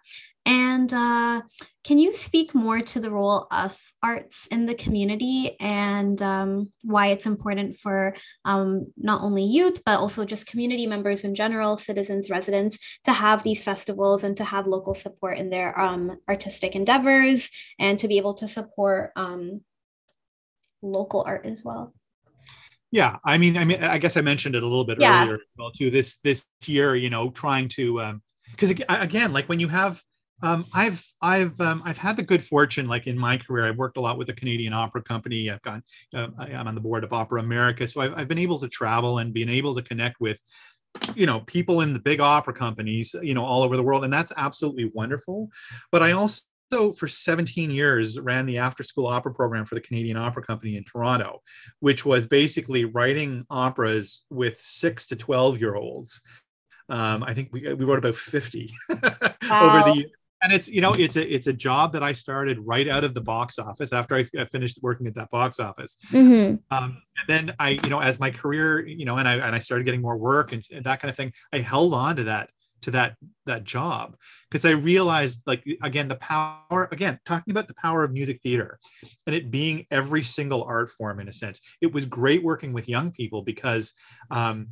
And 0.45 0.93
uh, 0.93 1.41
can 1.83 1.99
you 1.99 2.13
speak 2.13 2.53
more 2.53 2.81
to 2.81 2.99
the 2.99 3.11
role 3.11 3.47
of 3.51 3.77
arts 4.01 4.47
in 4.47 4.65
the 4.65 4.75
community 4.75 5.55
and 5.59 6.21
um, 6.21 6.71
why 6.81 7.07
it's 7.07 7.25
important 7.25 7.75
for 7.75 8.15
um, 8.43 8.91
not 8.97 9.21
only 9.21 9.43
youth, 9.43 9.81
but 9.85 9.99
also 9.99 10.25
just 10.25 10.47
community 10.47 10.85
members 10.85 11.23
in 11.23 11.33
general, 11.33 11.77
citizens, 11.77 12.29
residents, 12.29 12.77
to 13.05 13.13
have 13.13 13.43
these 13.43 13.63
festivals 13.63 14.23
and 14.23 14.35
to 14.37 14.43
have 14.43 14.67
local 14.67 14.93
support 14.93 15.37
in 15.37 15.49
their 15.49 15.79
um, 15.79 16.17
artistic 16.27 16.75
endeavors 16.75 17.49
and 17.79 17.97
to 17.99 18.07
be 18.07 18.17
able 18.17 18.33
to 18.33 18.47
support 18.47 19.11
um, 19.15 19.61
local 20.81 21.23
art 21.25 21.45
as 21.45 21.63
well? 21.63 21.93
Yeah, 22.91 23.17
I 23.25 23.37
mean, 23.37 23.57
I 23.57 23.65
mean, 23.65 23.81
I 23.81 23.97
guess 23.97 24.17
I 24.17 24.21
mentioned 24.21 24.55
it 24.55 24.61
a 24.61 24.67
little 24.67 24.85
bit 24.85 24.99
yeah. 24.99 25.23
earlier. 25.23 25.39
Well, 25.57 25.71
too 25.71 25.89
this 25.89 26.17
this 26.17 26.45
year, 26.67 26.95
you 26.95 27.09
know, 27.09 27.31
trying 27.31 27.67
to 27.69 28.19
because 28.51 28.71
um, 28.71 29.01
again, 29.01 29.33
like 29.33 29.49
when 29.49 29.59
you 29.59 29.67
have 29.67 30.03
um, 30.43 30.65
I've 30.73 31.07
I've 31.21 31.59
um, 31.61 31.81
I've 31.85 31.97
had 31.97 32.17
the 32.17 32.23
good 32.23 32.43
fortune, 32.43 32.87
like 32.87 33.07
in 33.07 33.17
my 33.17 33.37
career, 33.37 33.65
I've 33.65 33.77
worked 33.77 33.95
a 33.95 34.01
lot 34.01 34.17
with 34.17 34.27
the 34.27 34.33
Canadian 34.33 34.73
Opera 34.73 35.01
Company. 35.01 35.49
I've 35.49 35.61
got 35.61 35.81
uh, 36.13 36.27
I'm 36.37 36.67
on 36.67 36.75
the 36.75 36.81
board 36.81 37.05
of 37.05 37.13
Opera 37.13 37.39
America, 37.39 37.87
so 37.87 38.01
I've, 38.01 38.13
I've 38.13 38.27
been 38.27 38.37
able 38.37 38.59
to 38.59 38.67
travel 38.67 39.19
and 39.19 39.33
been 39.33 39.49
able 39.49 39.73
to 39.73 39.81
connect 39.81 40.19
with, 40.19 40.41
you 41.15 41.25
know, 41.25 41.39
people 41.47 41.79
in 41.79 41.93
the 41.93 41.99
big 41.99 42.19
opera 42.19 42.53
companies, 42.53 43.15
you 43.21 43.33
know, 43.33 43.45
all 43.45 43.63
over 43.63 43.77
the 43.77 43.83
world, 43.83 44.03
and 44.03 44.11
that's 44.11 44.33
absolutely 44.35 44.91
wonderful. 44.93 45.49
But 45.93 46.03
I 46.03 46.11
also 46.11 46.41
for 46.97 47.07
17 47.07 47.71
years 47.71 48.19
ran 48.19 48.45
the 48.45 48.57
after 48.57 48.83
school 48.83 49.07
opera 49.07 49.33
program 49.33 49.63
for 49.63 49.75
the 49.75 49.81
Canadian 49.81 50.17
Opera 50.17 50.43
Company 50.43 50.75
in 50.75 50.83
Toronto, 50.83 51.41
which 51.79 52.03
was 52.03 52.27
basically 52.27 52.83
writing 52.83 53.45
operas 53.49 54.25
with 54.29 54.59
six 54.59 55.05
to 55.07 55.15
12 55.15 55.61
year 55.61 55.75
olds. 55.75 56.21
Um, 56.89 57.23
I 57.23 57.33
think 57.33 57.53
we, 57.53 57.61
we 57.73 57.85
wrote 57.85 57.99
about 57.99 58.15
50 58.15 58.73
wow. 58.89 59.83
over 59.85 59.93
the 59.93 60.05
and 60.43 60.51
it's 60.51 60.67
you 60.67 60.81
know 60.81 60.93
it's 60.93 61.15
a 61.15 61.33
it's 61.33 61.47
a 61.47 61.53
job 61.53 61.93
that 61.93 62.03
I 62.03 62.13
started 62.13 62.59
right 62.59 62.87
out 62.87 63.03
of 63.03 63.13
the 63.13 63.21
box 63.21 63.57
office 63.57 63.93
after 63.93 64.15
I, 64.15 64.25
I 64.37 64.45
finished 64.45 64.79
working 64.81 65.07
at 65.07 65.15
that 65.15 65.31
box 65.31 65.59
office. 65.59 65.97
Mm-hmm. 66.11 66.55
Um, 66.75 67.01
and 67.17 67.27
then 67.27 67.55
I 67.59 67.71
you 67.83 67.89
know 67.89 67.99
as 67.99 68.19
my 68.19 68.29
career 68.29 68.85
you 68.85 69.05
know 69.05 69.17
and 69.17 69.27
I 69.27 69.35
and 69.35 69.55
I 69.55 69.59
started 69.59 69.85
getting 69.85 70.01
more 70.01 70.17
work 70.17 70.51
and, 70.51 70.63
and 70.71 70.83
that 70.83 71.01
kind 71.01 71.09
of 71.09 71.15
thing. 71.15 71.33
I 71.53 71.59
held 71.59 71.93
on 71.93 72.17
to 72.17 72.25
that 72.25 72.49
to 72.81 72.91
that 72.91 73.15
that 73.45 73.63
job 73.63 74.17
because 74.51 74.65
I 74.65 74.71
realized 74.71 75.41
like 75.47 75.63
again 75.81 76.09
the 76.09 76.15
power 76.15 76.89
again 76.91 77.19
talking 77.25 77.51
about 77.51 77.67
the 77.67 77.75
power 77.75 78.03
of 78.03 78.11
music 78.11 78.41
theater 78.43 78.77
and 79.25 79.35
it 79.35 79.49
being 79.49 79.85
every 79.89 80.21
single 80.21 80.63
art 80.63 80.89
form 80.89 81.19
in 81.19 81.29
a 81.29 81.33
sense. 81.33 81.61
It 81.81 81.93
was 81.93 82.05
great 82.05 82.43
working 82.43 82.73
with 82.73 82.89
young 82.89 83.11
people 83.11 83.41
because. 83.41 83.93
Um, 84.29 84.69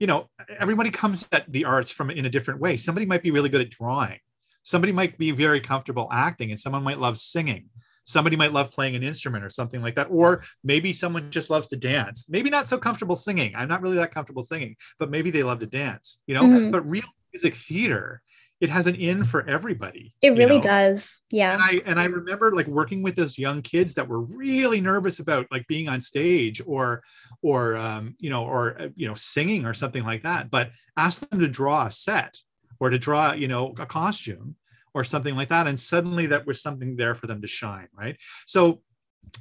you 0.00 0.08
know 0.08 0.28
everybody 0.58 0.90
comes 0.90 1.26
at 1.30 1.50
the 1.50 1.64
arts 1.64 1.88
from 1.88 2.10
in 2.10 2.26
a 2.26 2.28
different 2.28 2.60
way 2.60 2.76
somebody 2.76 3.06
might 3.06 3.22
be 3.22 3.30
really 3.30 3.48
good 3.48 3.60
at 3.60 3.70
drawing 3.70 4.18
somebody 4.64 4.92
might 4.92 5.16
be 5.16 5.30
very 5.30 5.60
comfortable 5.60 6.08
acting 6.12 6.50
and 6.50 6.60
someone 6.60 6.82
might 6.82 6.98
love 6.98 7.16
singing. 7.16 7.68
Somebody 8.06 8.36
might 8.36 8.52
love 8.52 8.70
playing 8.70 8.96
an 8.96 9.02
instrument 9.02 9.44
or 9.44 9.50
something 9.50 9.80
like 9.80 9.94
that 9.94 10.08
or 10.10 10.42
maybe 10.62 10.92
someone 10.92 11.30
just 11.30 11.48
loves 11.48 11.68
to 11.68 11.76
dance. 11.76 12.26
Maybe 12.28 12.50
not 12.50 12.68
so 12.68 12.76
comfortable 12.76 13.16
singing. 13.16 13.54
I'm 13.56 13.68
not 13.68 13.80
really 13.80 13.96
that 13.96 14.12
comfortable 14.12 14.42
singing 14.42 14.76
but 14.98 15.10
maybe 15.10 15.30
they 15.30 15.42
love 15.42 15.60
to 15.60 15.66
dance 15.66 16.20
you 16.26 16.34
know? 16.34 16.42
Mm-hmm. 16.42 16.70
but 16.70 16.88
real 16.88 17.04
music 17.32 17.54
theater 17.54 18.22
it 18.60 18.70
has 18.70 18.86
an 18.86 18.94
in 18.94 19.24
for 19.24 19.46
everybody 19.48 20.14
it 20.22 20.30
really 20.30 20.56
know? 20.56 20.62
does. 20.62 21.20
Yeah. 21.30 21.52
And 21.52 21.62
i 21.62 21.82
and 21.86 22.00
i 22.00 22.04
remember 22.04 22.54
like 22.54 22.66
working 22.66 23.02
with 23.02 23.16
those 23.16 23.38
young 23.38 23.62
kids 23.62 23.94
that 23.94 24.08
were 24.08 24.20
really 24.20 24.80
nervous 24.80 25.18
about 25.18 25.46
like 25.50 25.66
being 25.66 25.88
on 25.88 26.00
stage 26.00 26.62
or 26.64 27.02
or 27.42 27.76
um, 27.76 28.14
you 28.18 28.30
know 28.30 28.44
or 28.44 28.80
uh, 28.80 28.88
you 28.94 29.08
know 29.08 29.14
singing 29.14 29.66
or 29.66 29.74
something 29.74 30.04
like 30.04 30.22
that 30.22 30.50
but 30.50 30.70
ask 30.96 31.28
them 31.28 31.40
to 31.40 31.48
draw 31.48 31.86
a 31.86 31.90
set 31.90 32.38
or 32.84 32.90
to 32.90 32.98
draw, 32.98 33.32
you 33.32 33.48
know, 33.48 33.74
a 33.78 33.86
costume 33.86 34.56
or 34.92 35.04
something 35.04 35.34
like 35.34 35.48
that. 35.48 35.66
And 35.66 35.80
suddenly 35.80 36.26
that 36.26 36.46
was 36.46 36.60
something 36.60 36.96
there 36.96 37.14
for 37.14 37.26
them 37.26 37.40
to 37.42 37.48
shine, 37.48 37.88
right? 37.96 38.16
So 38.46 38.82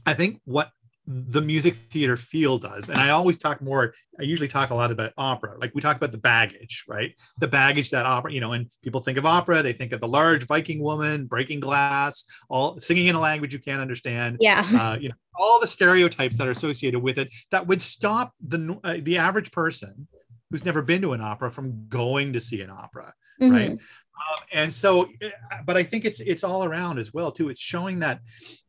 I 0.06 0.13
think 0.13 0.39
what 0.45 0.71
the 1.06 1.41
music 1.41 1.75
theater 1.75 2.15
feel 2.15 2.58
does, 2.58 2.88
and 2.88 2.97
I 2.97 3.10
always 3.10 3.38
talk 3.38 3.62
more, 3.62 3.93
I 4.17 4.23
usually 4.23 4.47
talk 4.47 4.69
a 4.69 4.75
lot 4.75 4.89
about 4.89 5.12
opera. 5.17 5.58
Like 5.60 5.75
we 5.75 5.82
talk 5.82 5.97
about 5.97 6.13
the 6.13 6.17
baggage, 6.17 6.86
right? 6.88 7.13
The 7.39 7.49
baggage 7.49 7.89
that 7.89 8.06
opera, 8.06 8.32
you 8.32 8.39
know, 8.39 8.53
and 8.53 8.71
people 8.82 9.01
think 9.01 9.17
of 9.17 9.25
opera, 9.25 9.62
they 9.62 9.73
think 9.73 9.91
of 9.91 9.99
the 9.99 10.08
large 10.08 10.47
Viking 10.47 10.82
woman 10.82 11.25
breaking 11.25 11.60
glass, 11.60 12.23
all 12.49 12.79
singing 12.79 13.08
in 13.08 13.15
a 13.15 13.19
language 13.19 13.53
you 13.53 13.60
can't 13.60 13.82
understand. 13.82 14.38
Yeah. 14.39 14.65
Uh, 14.73 14.97
you 14.97 15.10
know, 15.10 15.15
all 15.38 15.60
the 15.60 15.67
stereotypes 15.67 16.38
that 16.38 16.47
are 16.47 16.51
associated 16.51 17.01
with 17.01 17.17
it 17.17 17.29
that 17.51 17.67
would 17.67 17.82
stop 17.82 18.34
the 18.39 18.79
uh, 18.86 18.97
the 19.01 19.17
average 19.17 19.51
person 19.51 20.08
who's 20.49 20.63
never 20.63 20.82
been 20.82 21.01
to 21.01 21.13
an 21.13 21.19
opera 21.19 21.51
from 21.51 21.88
going 21.89 22.34
to 22.34 22.39
see 22.39 22.62
an 22.62 22.69
opera 22.69 23.13
mm-hmm. 23.41 23.54
right 23.54 23.72
um, 23.72 24.43
and 24.52 24.74
so 24.74 25.10
eh, 25.22 25.32
but 25.65 25.78
i 25.78 25.84
think 25.84 26.06
it's 26.06 26.19
it's 26.19 26.43
all 26.43 26.63
around 26.63 27.00
as 27.00 27.13
well 27.13 27.32
too. 27.32 27.50
It's 27.50 27.62
showing 27.62 28.00
that 28.00 28.19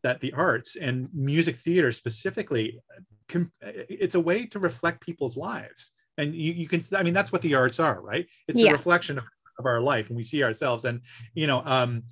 that 0.03 0.20
the 0.20 0.33
arts 0.33 0.77
and 0.77 1.09
music 1.12 1.57
theater 1.57 1.92
specifically 1.92 2.81
can, 3.29 3.50
eh, 3.62 3.85
it's 3.88 4.14
a 4.14 4.20
way 4.20 4.46
to 4.46 4.59
reflect 4.59 5.00
people's 5.00 5.37
lives. 5.37 5.92
And 6.16 6.35
you, 6.35 6.53
you 6.53 6.68
can 6.68 6.83
i 6.94 7.03
mean 7.03 7.14
that's 7.14 7.33
what 7.33 7.42
the 7.42 7.55
arts 7.55 7.81
are 7.81 8.00
right? 8.00 8.27
It's 8.48 8.61
yeah. 8.61 8.70
a 8.70 8.72
reflection 8.72 9.18
of, 9.18 9.24
of 9.59 9.66
our 9.66 9.81
life 9.81 10.09
and 10.09 10.16
we 10.16 10.24
see 10.24 10.42
ourselves. 10.42 10.85
And 10.85 11.00
you 11.35 11.46
know 11.46 11.62
um 11.64 12.05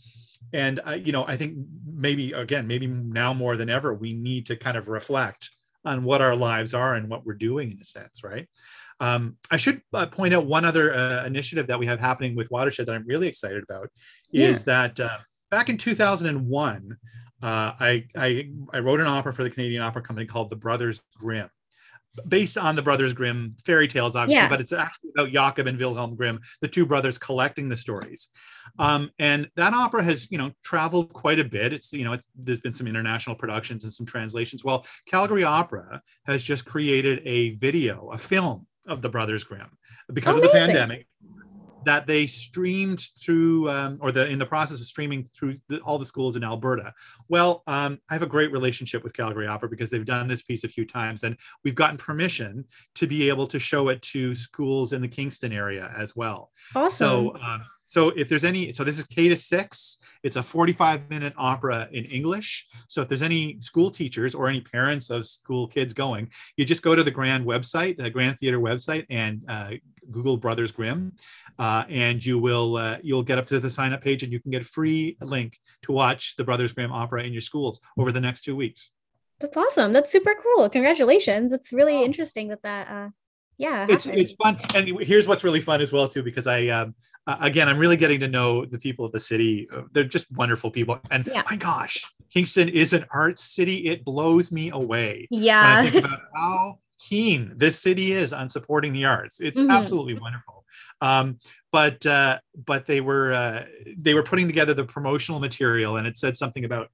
and 0.53 0.81
uh, 0.87 0.93
you 0.93 1.13
know 1.13 1.25
i 1.27 1.37
think 1.37 1.57
maybe 1.87 2.33
again 2.33 2.67
maybe 2.67 2.87
now 2.87 3.33
more 3.33 3.57
than 3.57 3.71
ever 3.71 3.95
we 3.95 4.13
need 4.13 4.47
to 4.47 4.57
kind 4.57 4.77
of 4.77 4.89
reflect 4.89 5.51
on 5.85 6.05
what 6.05 6.23
our 6.23 6.37
lives 6.37 6.75
are 6.75 6.95
and 6.95 7.09
what 7.09 7.27
we're 7.27 7.35
doing 7.35 7.73
in 7.73 7.79
a 7.81 7.85
sense 7.85 8.23
right 8.23 8.49
um, 9.01 9.37
I 9.51 9.57
should 9.57 9.83
uh, 9.93 10.07
point 10.07 10.33
out 10.33 10.47
one 10.47 10.65
other 10.65 10.95
uh, 10.95 11.27
initiative 11.27 11.67
that 11.67 11.79
we 11.79 11.87
have 11.87 11.99
happening 11.99 12.37
with 12.37 12.51
Watershed 12.53 12.87
that 12.87 12.95
I'm 12.95 13.07
really 13.07 13.27
excited 13.27 13.65
about 13.65 13.89
is 14.33 14.61
yeah. 14.61 14.63
that 14.67 15.01
uh, 15.01 15.19
back 15.51 15.69
in 15.69 15.77
2001, 15.77 16.97
uh, 17.43 17.47
I, 17.47 18.05
I, 18.17 18.51
I 18.73 18.79
wrote 18.79 19.01
an 19.01 19.09
opera 19.09 19.35
for 19.35 19.43
the 19.43 19.51
Canadian 19.51 19.83
Opera 19.83 20.03
Company 20.03 20.27
called 20.27 20.51
The 20.51 20.57
Brothers 20.57 21.01
Grimm 21.17 21.51
based 22.29 22.59
on 22.59 22.77
the 22.77 22.83
Brothers 22.83 23.15
Grimm 23.15 23.57
fairy 23.65 23.89
tales, 23.89 24.17
obviously, 24.17 24.43
yeah. 24.43 24.49
but 24.49 24.61
it's 24.61 24.73
actually 24.73 25.11
about 25.17 25.33
Jakob 25.33 25.67
and 25.67 25.79
Wilhelm 25.79 26.15
Grimm, 26.15 26.41
the 26.61 26.69
two 26.69 26.87
brothers 26.87 27.19
collecting 27.19 27.69
the 27.69 27.77
stories. 27.77 28.29
Um, 28.79 29.11
and 29.19 29.51
that 29.57 29.75
opera 29.75 30.03
has, 30.03 30.31
you 30.31 30.39
know, 30.39 30.53
traveled 30.65 31.13
quite 31.13 31.39
a 31.39 31.45
bit. 31.45 31.73
It's, 31.73 31.93
you 31.93 32.05
know, 32.05 32.13
it's 32.13 32.29
there's 32.37 32.61
been 32.61 32.73
some 32.73 32.87
international 32.87 33.37
productions 33.37 33.85
and 33.85 33.93
some 33.93 34.07
translations. 34.07 34.65
Well, 34.65 34.87
Calgary 35.07 35.45
Opera 35.45 36.03
has 36.27 36.43
just 36.43 36.65
created 36.65 37.23
a 37.25 37.55
video, 37.57 38.11
a 38.13 38.19
film 38.19 38.67
of 38.87 39.03
the 39.03 39.09
Brothers 39.09 39.45
Grimm 39.45 39.71
because 40.13 40.37
Amazing. 40.37 40.49
of 40.49 40.53
the 40.53 40.59
pandemic 40.59 41.07
that 41.85 42.07
they 42.07 42.27
streamed 42.27 43.05
through 43.19 43.69
um, 43.71 43.99
or 44.01 44.13
the 44.13 44.29
in 44.29 44.39
the 44.39 44.47
process 44.47 44.81
of 44.81 44.87
streaming 44.87 45.29
through 45.35 45.57
the, 45.69 45.79
all 45.81 45.99
the 45.99 46.05
schools 46.05 46.37
in 46.37 46.45
alberta 46.45 46.93
well 47.29 47.63
um, 47.67 47.99
i 48.11 48.15
have 48.15 48.23
a 48.23 48.27
great 48.27 48.53
relationship 48.53 49.03
with 49.03 49.13
calgary 49.13 49.47
opera 49.47 49.69
because 49.69 49.91
they've 49.91 50.05
done 50.05 50.29
this 50.29 50.43
piece 50.43 50.65
a 50.65 50.69
few 50.69 50.87
times 50.87 51.25
and 51.25 51.37
we've 51.65 51.75
gotten 51.75 51.97
permission 51.97 52.65
to 52.95 53.07
be 53.07 53.29
able 53.29 53.47
to 53.47 53.59
show 53.59 53.89
it 53.89 54.01
to 54.03 54.35
schools 54.35 54.93
in 54.93 55.03
the 55.03 55.09
kingston 55.09 55.53
area 55.53 55.93
as 55.97 56.15
well 56.17 56.51
awesome. 56.75 56.91
so 56.91 57.37
um, 57.43 57.63
so 57.85 58.11
if 58.11 58.29
there's 58.29 58.45
any, 58.45 58.73
so 58.73 58.85
this 58.85 58.99
is 58.99 59.05
K 59.05 59.29
to 59.29 59.37
six. 59.37 59.99
It's 60.23 60.37
a 60.37 60.43
45 60.43 61.11
minute 61.11 61.35
opera 61.37 61.89
in 61.93 62.05
English. 62.05 62.69
So 62.89 63.03
if 63.03 63.09
there's 63.09 63.23
any 63.23 63.61
school 63.61 63.91
teachers 63.91 64.35
or 64.35 64.49
any 64.49 64.61
parents 64.61 65.11
of 65.11 65.27
school 65.27 65.67
kids 65.67 65.93
going, 65.93 66.31
you 66.57 66.65
just 66.65 66.83
go 66.83 66.95
to 66.95 67.03
the 67.03 67.11
Grand 67.11 67.45
website, 67.45 67.97
the 67.97 68.09
Grand 68.09 68.39
Theater 68.39 68.61
website, 68.61 69.05
and 69.11 69.43
uh, 69.49 69.73
Google 70.11 70.37
Brothers 70.37 70.71
Grimm, 70.71 71.13
uh, 71.59 71.85
and 71.89 72.25
you 72.25 72.39
will 72.39 72.77
uh, 72.77 72.99
you'll 73.03 73.25
get 73.25 73.39
up 73.39 73.47
to 73.47 73.59
the 73.59 73.71
sign 73.71 73.93
up 73.93 74.03
page, 74.03 74.23
and 74.23 74.33
you 74.33 74.41
can 74.41 74.53
get 74.53 74.63
a 74.63 74.67
free 74.67 75.17
link 75.21 75.59
to 75.83 75.93
watch 75.93 76.37
the 76.37 76.45
Brothers 76.45 76.73
Grimm 76.73 76.93
opera 76.93 77.25
in 77.25 77.33
your 77.33 77.41
schools 77.41 77.81
over 77.99 78.13
the 78.13 78.21
next 78.21 78.43
two 78.43 78.55
weeks. 78.55 78.93
That's 79.41 79.57
awesome. 79.57 79.93
That's 79.93 80.13
super 80.13 80.37
cool. 80.41 80.69
Congratulations. 80.69 81.53
It's 81.53 81.73
really 81.73 82.05
interesting 82.05 82.49
that 82.49 82.63
that 82.63 82.89
uh, 82.89 83.09
yeah 83.59 83.87
it's 83.89 84.07
it's 84.07 84.33
fun 84.33 84.59
and 84.75 84.89
here's 85.03 85.27
what's 85.27 85.45
really 85.45 85.61
fun 85.61 85.81
as 85.81 85.93
well 85.93 86.09
too 86.09 86.23
because 86.23 86.47
i 86.47 86.69
um, 86.69 86.95
uh, 87.27 87.37
again 87.41 87.69
i'm 87.69 87.79
really 87.79 87.97
getting 87.97 88.21
to 88.21 88.29
know 88.29 88.65
the 88.65 88.79
people 88.79 89.05
of 89.05 89.13
the 89.13 89.21
city. 89.21 89.69
They're 89.93 90.05
just 90.05 90.31
wonderful 90.33 90.71
people. 90.71 90.99
And 91.11 91.27
yeah. 91.27 91.43
my 91.49 91.57
gosh 91.57 92.05
kingston 92.33 92.69
is 92.69 92.93
an 92.93 93.05
art 93.11 93.39
city. 93.39 93.87
It 93.87 94.05
blows 94.05 94.51
me 94.53 94.71
away 94.71 95.29
yeah 95.31 95.77
when 95.77 95.87
I 95.87 95.91
think 95.91 96.05
about 96.05 96.21
how 96.35 96.79
keen 96.99 97.53
this 97.57 97.81
city 97.81 98.13
is 98.13 98.33
on 98.33 98.49
supporting 98.49 98.93
the 98.93 99.05
arts. 99.05 99.41
It's 99.41 99.59
mm-hmm. 99.59 99.71
absolutely 99.71 100.15
wonderful. 100.15 100.65
Um, 101.01 101.39
but 101.73 102.05
uh, 102.07 102.39
but 102.55 102.87
they 102.87 103.01
were 103.01 103.33
uh, 103.33 103.65
they 103.97 104.15
were 104.15 104.23
putting 104.23 104.47
together 104.47 104.75
the 104.75 104.85
promotional 104.85 105.41
material 105.41 105.97
and 105.97 106.07
it 106.07 106.19
said 106.19 106.37
something 106.37 106.65
about 106.65 106.91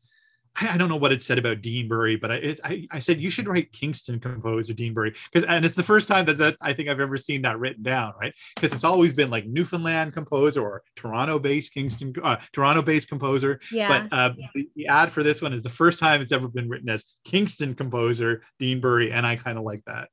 I, 0.61 0.77
don't 0.77 0.89
know 0.89 0.97
what 0.97 1.13
it 1.13 1.23
said 1.23 1.39
about 1.39 1.63
Dean 1.63 1.89
Burry, 1.89 2.17
but 2.17 2.31
I, 2.31 2.35
it, 2.37 2.61
I, 2.65 2.87
I 2.91 2.99
said 2.99 3.21
you 3.21 3.31
should 3.31 3.49
write 3.49 3.73
Kingston 3.73 4.19
composer 4.19 4.73
Dean 4.73 4.95
Burry 4.95 5.15
because 5.33 5.49
and 5.49 5.65
it's 5.65 5.75
the 5.75 5.83
first 5.83 6.09
time 6.09 6.25
that, 6.27 6.39
that 6.39 6.57
I 6.61 6.73
think 6.73 6.89
I've 6.89 7.01
ever 7.01 7.17
seen 7.17 7.43
that 7.43 7.59
written 7.59 7.83
down, 7.83 8.15
right? 8.21 8.35
Because 8.55 8.73
it's 8.73 8.85
always 8.85 9.13
been 9.13 9.31
like 9.31 9.47
Newfoundland 9.47 10.15
composer 10.15 10.63
or 10.63 10.83
Toronto-based 10.97 11.73
Kingston, 11.73 12.15
uh, 12.23 12.37
Toronto-based 12.53 13.09
composer. 13.09 13.61
Yeah. 13.71 14.07
But 14.09 14.17
uh, 14.17 14.35
the, 14.55 14.69
the, 14.75 14.87
ad 14.89 15.13
for 15.13 15.23
this 15.23 15.43
one 15.43 15.53
is 15.53 15.63
the 15.63 15.69
first 15.69 15.99
time 15.99 16.21
it's 16.21 16.33
ever 16.33 16.49
been 16.49 16.69
written 16.69 16.89
as 16.89 17.05
Kingston 17.25 17.75
composer 17.75 18.43
Dean 18.59 18.81
Bury, 18.81 19.13
and 19.13 19.27
I 19.27 19.37
kind 19.37 19.59
of 19.59 19.65
like 19.65 19.85
that. 19.87 20.09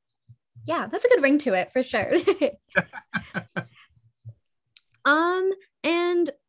Yeah, 0.66 0.88
that's 0.88 1.06
a 1.06 1.10
good 1.10 1.22
ring 1.22 1.38
to 1.40 1.54
it 1.54 1.72
for 1.72 1.84
sure. 1.84 2.12
um, 5.06 5.52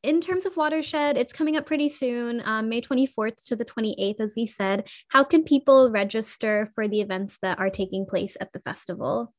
in 0.06 0.20
terms 0.20 0.46
of 0.46 0.56
Watershed, 0.56 1.16
it's 1.16 1.32
coming 1.32 1.56
up 1.56 1.66
pretty 1.66 1.88
soon, 1.88 2.40
um, 2.44 2.68
May 2.68 2.80
24th 2.80 3.44
to 3.48 3.56
the 3.56 3.64
28th, 3.64 4.20
as 4.20 4.34
we 4.36 4.46
said. 4.46 4.84
How 5.08 5.24
can 5.24 5.42
people 5.42 5.90
register 5.90 6.68
for 6.74 6.86
the 6.86 7.00
events 7.00 7.38
that 7.42 7.58
are 7.58 7.70
taking 7.70 8.06
place 8.06 8.36
at 8.40 8.52
the 8.52 8.60
festival? 8.60 9.34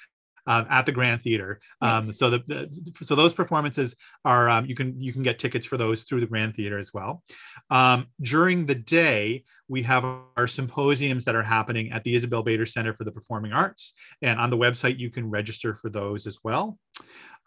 um, 0.50 0.66
at 0.70 0.88
the 0.88 0.92
Grand 0.92 1.22
Theater. 1.22 1.62
Um, 1.80 2.12
so 2.12 2.32
the, 2.32 2.40
the, 2.48 3.06
so 3.06 3.16
those 3.16 3.36
performances 3.36 3.96
are 4.26 4.50
um, 4.50 4.66
you 4.66 4.74
can 4.74 5.00
you 5.00 5.14
can 5.14 5.22
get 5.22 5.38
tickets 5.38 5.68
for 5.68 5.78
those 5.78 6.04
through 6.04 6.22
the 6.22 6.26
Grand 6.26 6.56
Theater 6.56 6.80
as 6.80 6.92
well. 6.92 7.24
Um, 7.70 8.08
during 8.20 8.66
the 8.66 8.76
day, 8.76 9.44
we 9.68 9.84
have 9.84 10.04
our 10.04 10.48
symposiums 10.48 11.24
that 11.26 11.36
are 11.36 11.44
happening 11.44 11.92
at 11.92 12.04
the 12.04 12.16
Isabel 12.16 12.42
Bader 12.42 12.66
Center 12.66 12.96
for 12.96 13.04
the 13.04 13.12
Performing 13.12 13.54
Arts, 13.54 13.94
and 14.24 14.40
on 14.40 14.50
the 14.50 14.58
website 14.58 14.98
you 14.98 15.12
can 15.12 15.30
register 15.30 15.76
for 15.76 15.90
those 15.90 16.26
as 16.26 16.40
well. 16.44 16.80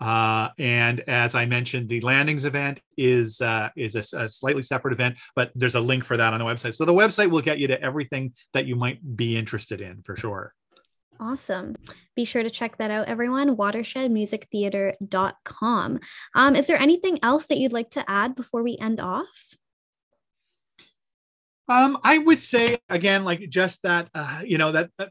Uh, 0.01 0.49
and 0.59 1.01
as 1.09 1.35
I 1.35 1.45
mentioned, 1.45 1.88
the 1.88 2.01
landings 2.03 2.45
event 2.45 2.81
is 2.97 3.41
uh, 3.41 3.71
is 3.77 3.97
a, 3.97 4.17
a, 4.17 4.29
slightly 4.29 4.62
separate 4.62 4.95
event, 4.95 5.19
but 5.35 5.51
there's 5.57 5.75
a 5.75 5.81
link 5.81 6.05
for 6.05 6.17
that 6.17 6.33
on 6.33 6.38
the 6.38 6.47
website. 6.47 6.77
So 6.77 6.85
the 6.85 6.95
website 6.95 7.31
will 7.31 7.43
get 7.43 7.59
you 7.59 7.67
to 7.67 7.83
everything 7.83 8.33
that 8.55 8.67
you 8.67 8.77
might 8.77 9.17
be 9.17 9.37
interested 9.37 9.81
in 9.81 10.03
for 10.03 10.15
sure. 10.15 10.55
Awesome. 11.22 11.76
Be 12.16 12.24
sure 12.24 12.42
to 12.42 12.50
check 12.50 12.78
that 12.78 12.90
out, 12.90 13.06
everyone. 13.06 13.56
Watershedmusictheater.com. 13.56 16.00
Um, 16.35 16.56
is 16.56 16.66
there 16.66 16.80
anything 16.80 17.20
else 17.22 17.46
that 17.46 17.58
you'd 17.58 17.72
like 17.72 17.90
to 17.90 18.02
add 18.11 18.35
before 18.35 18.64
we 18.64 18.76
end 18.78 18.98
off? 18.98 19.54
Um, 21.68 21.96
I 22.02 22.18
would 22.18 22.40
say 22.40 22.78
again, 22.88 23.24
like 23.24 23.48
just 23.48 23.85
that, 23.85 24.08
uh, 24.16 24.42
you 24.44 24.58
know, 24.58 24.72
that, 24.72 24.90
that, 24.98 25.11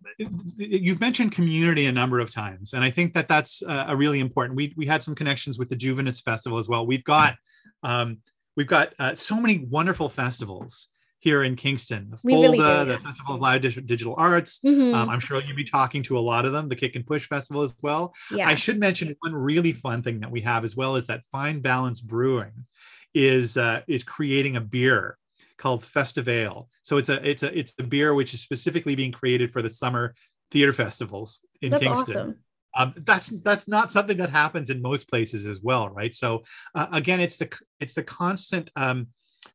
you've 0.58 1.00
mentioned 1.00 1.32
community 1.32 1.86
a 1.86 1.94
number 1.94 2.20
of 2.20 2.30
times, 2.30 2.74
and 2.74 2.84
I 2.84 2.92
think 2.92 3.14
that 3.14 3.30
that's 3.30 3.64
uh, 3.64 3.86
a 3.88 3.96
really 3.96 4.20
important. 4.20 4.58
We 4.58 4.74
we 4.76 4.86
had 4.86 5.02
some 5.02 5.16
connections 5.16 5.58
with 5.58 5.70
the 5.70 5.78
Juvenis 5.78 6.22
Festival 6.22 6.58
as 6.58 6.68
well. 6.68 6.86
We've 6.86 7.06
got 7.06 7.38
um, 7.84 8.18
we've 8.58 8.68
got 8.68 8.94
uh, 9.00 9.16
so 9.16 9.40
many 9.40 9.60
wonderful 9.70 10.10
festivals 10.10 10.90
here 11.22 11.44
in 11.44 11.56
Kingston. 11.56 12.10
The 12.10 12.18
FOLDA, 12.18 12.52
really 12.52 12.58
the 12.58 13.00
Festival 13.04 13.36
of 13.36 13.42
Live 13.42 13.62
Digital 13.62 14.16
Arts. 14.18 14.60
Mm-hmm. 14.66 14.94
Um, 14.94 15.08
I'm 15.08 15.20
sure 15.20 15.40
you'll 15.42 15.56
be 15.56 15.64
talking 15.64 16.02
to 16.04 16.18
a 16.18 16.20
lot 16.20 16.46
of 16.46 16.52
them, 16.52 16.68
the 16.68 16.76
Kick 16.76 16.96
and 16.96 17.06
Push 17.06 17.28
Festival 17.28 17.62
as 17.62 17.76
well. 17.82 18.14
Yeah. 18.32 18.50
I 18.50 18.56
should 18.56 18.80
mention 18.80 19.16
one 19.22 19.36
really 19.36 19.72
fun 19.72 20.02
thing 20.02 20.20
that 20.22 20.32
we 20.32 20.42
have 20.42 20.64
as 20.64 20.76
well 20.76 20.96
is 20.96 21.08
that 21.08 21.24
Fine 21.32 21.62
Balance 21.62 22.02
Brewing 22.02 22.66
is 23.14 23.56
uh, 23.56 23.82
is 23.88 24.04
creating 24.04 24.56
a 24.56 24.62
beer 24.62 25.18
called 25.58 25.84
Festivale. 25.84 26.68
So 26.82 26.98
it's 26.98 27.10
a 27.10 27.30
it's 27.30 27.44
a 27.44 27.58
it's 27.58 27.74
a 27.78 27.84
beer 27.84 28.16
which 28.16 28.34
is 28.34 28.42
specifically 28.42 28.96
being 28.96 29.12
created 29.12 29.54
for 29.54 29.62
the 29.62 29.70
summer 29.70 30.16
theater 30.50 30.74
festivals 30.74 31.42
in 31.62 31.70
That's 31.70 31.84
Kingston. 31.84 32.18
Awesome. 32.18 32.40
Um, 32.74 32.94
that's 33.06 33.28
that's 33.42 33.68
not 33.68 33.92
something 33.92 34.18
that 34.18 34.32
happens 34.32 34.72
in 34.72 34.82
most 34.82 35.08
places 35.08 35.46
as 35.46 35.62
well, 35.62 35.90
right? 35.90 36.16
So 36.16 36.44
uh, 36.74 36.88
again, 36.92 37.20
it's 37.20 37.38
the 37.38 37.56
it's 37.80 37.94
the 37.94 38.04
constant 38.04 38.72
um, 38.76 39.08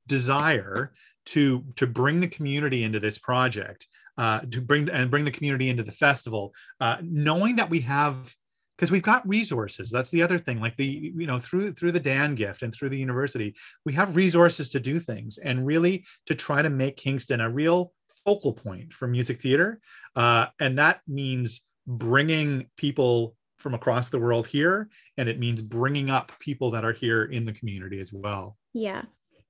desire 0.06 0.92
to 1.26 1.64
to 1.76 1.86
bring 1.86 2.20
the 2.20 2.28
community 2.28 2.84
into 2.84 3.00
this 3.00 3.18
project 3.18 3.86
uh, 4.18 4.40
to 4.50 4.60
bring 4.60 4.88
and 4.88 5.10
bring 5.10 5.24
the 5.24 5.30
community 5.30 5.68
into 5.68 5.82
the 5.82 5.92
festival 5.92 6.54
uh, 6.80 6.96
knowing 7.02 7.56
that 7.56 7.70
we 7.70 7.80
have 7.80 8.34
because 8.76 8.90
we've 8.90 9.02
got 9.02 9.26
resources. 9.26 9.90
That's 9.90 10.10
the 10.10 10.22
other 10.22 10.38
thing 10.38 10.60
like 10.60 10.76
the 10.76 11.12
you 11.16 11.26
know 11.26 11.38
through 11.38 11.72
through 11.72 11.92
the 11.92 12.00
dan 12.00 12.34
gift 12.34 12.62
and 12.62 12.72
through 12.72 12.90
the 12.90 12.98
university 12.98 13.54
we 13.84 13.92
have 13.94 14.16
resources 14.16 14.68
to 14.70 14.80
do 14.80 15.00
things 15.00 15.38
and 15.38 15.66
really 15.66 16.04
to 16.26 16.34
try 16.34 16.62
to 16.62 16.70
make 16.70 16.96
kingston 16.96 17.40
a 17.40 17.50
real 17.50 17.92
focal 18.24 18.52
point 18.52 18.92
for 18.92 19.06
music 19.06 19.40
theater. 19.40 19.80
Uh, 20.14 20.46
and 20.60 20.78
that 20.78 21.00
means 21.06 21.62
bringing 21.86 22.66
people 22.76 23.36
from 23.56 23.72
across 23.72 24.10
the 24.10 24.18
world 24.18 24.46
here 24.46 24.88
and 25.16 25.28
it 25.28 25.38
means 25.38 25.62
bringing 25.62 26.10
up 26.10 26.32
people 26.40 26.70
that 26.72 26.84
are 26.84 26.92
here 26.92 27.24
in 27.24 27.44
the 27.44 27.52
community 27.52 28.00
as 28.00 28.12
well. 28.12 28.56
Yeah 28.74 29.02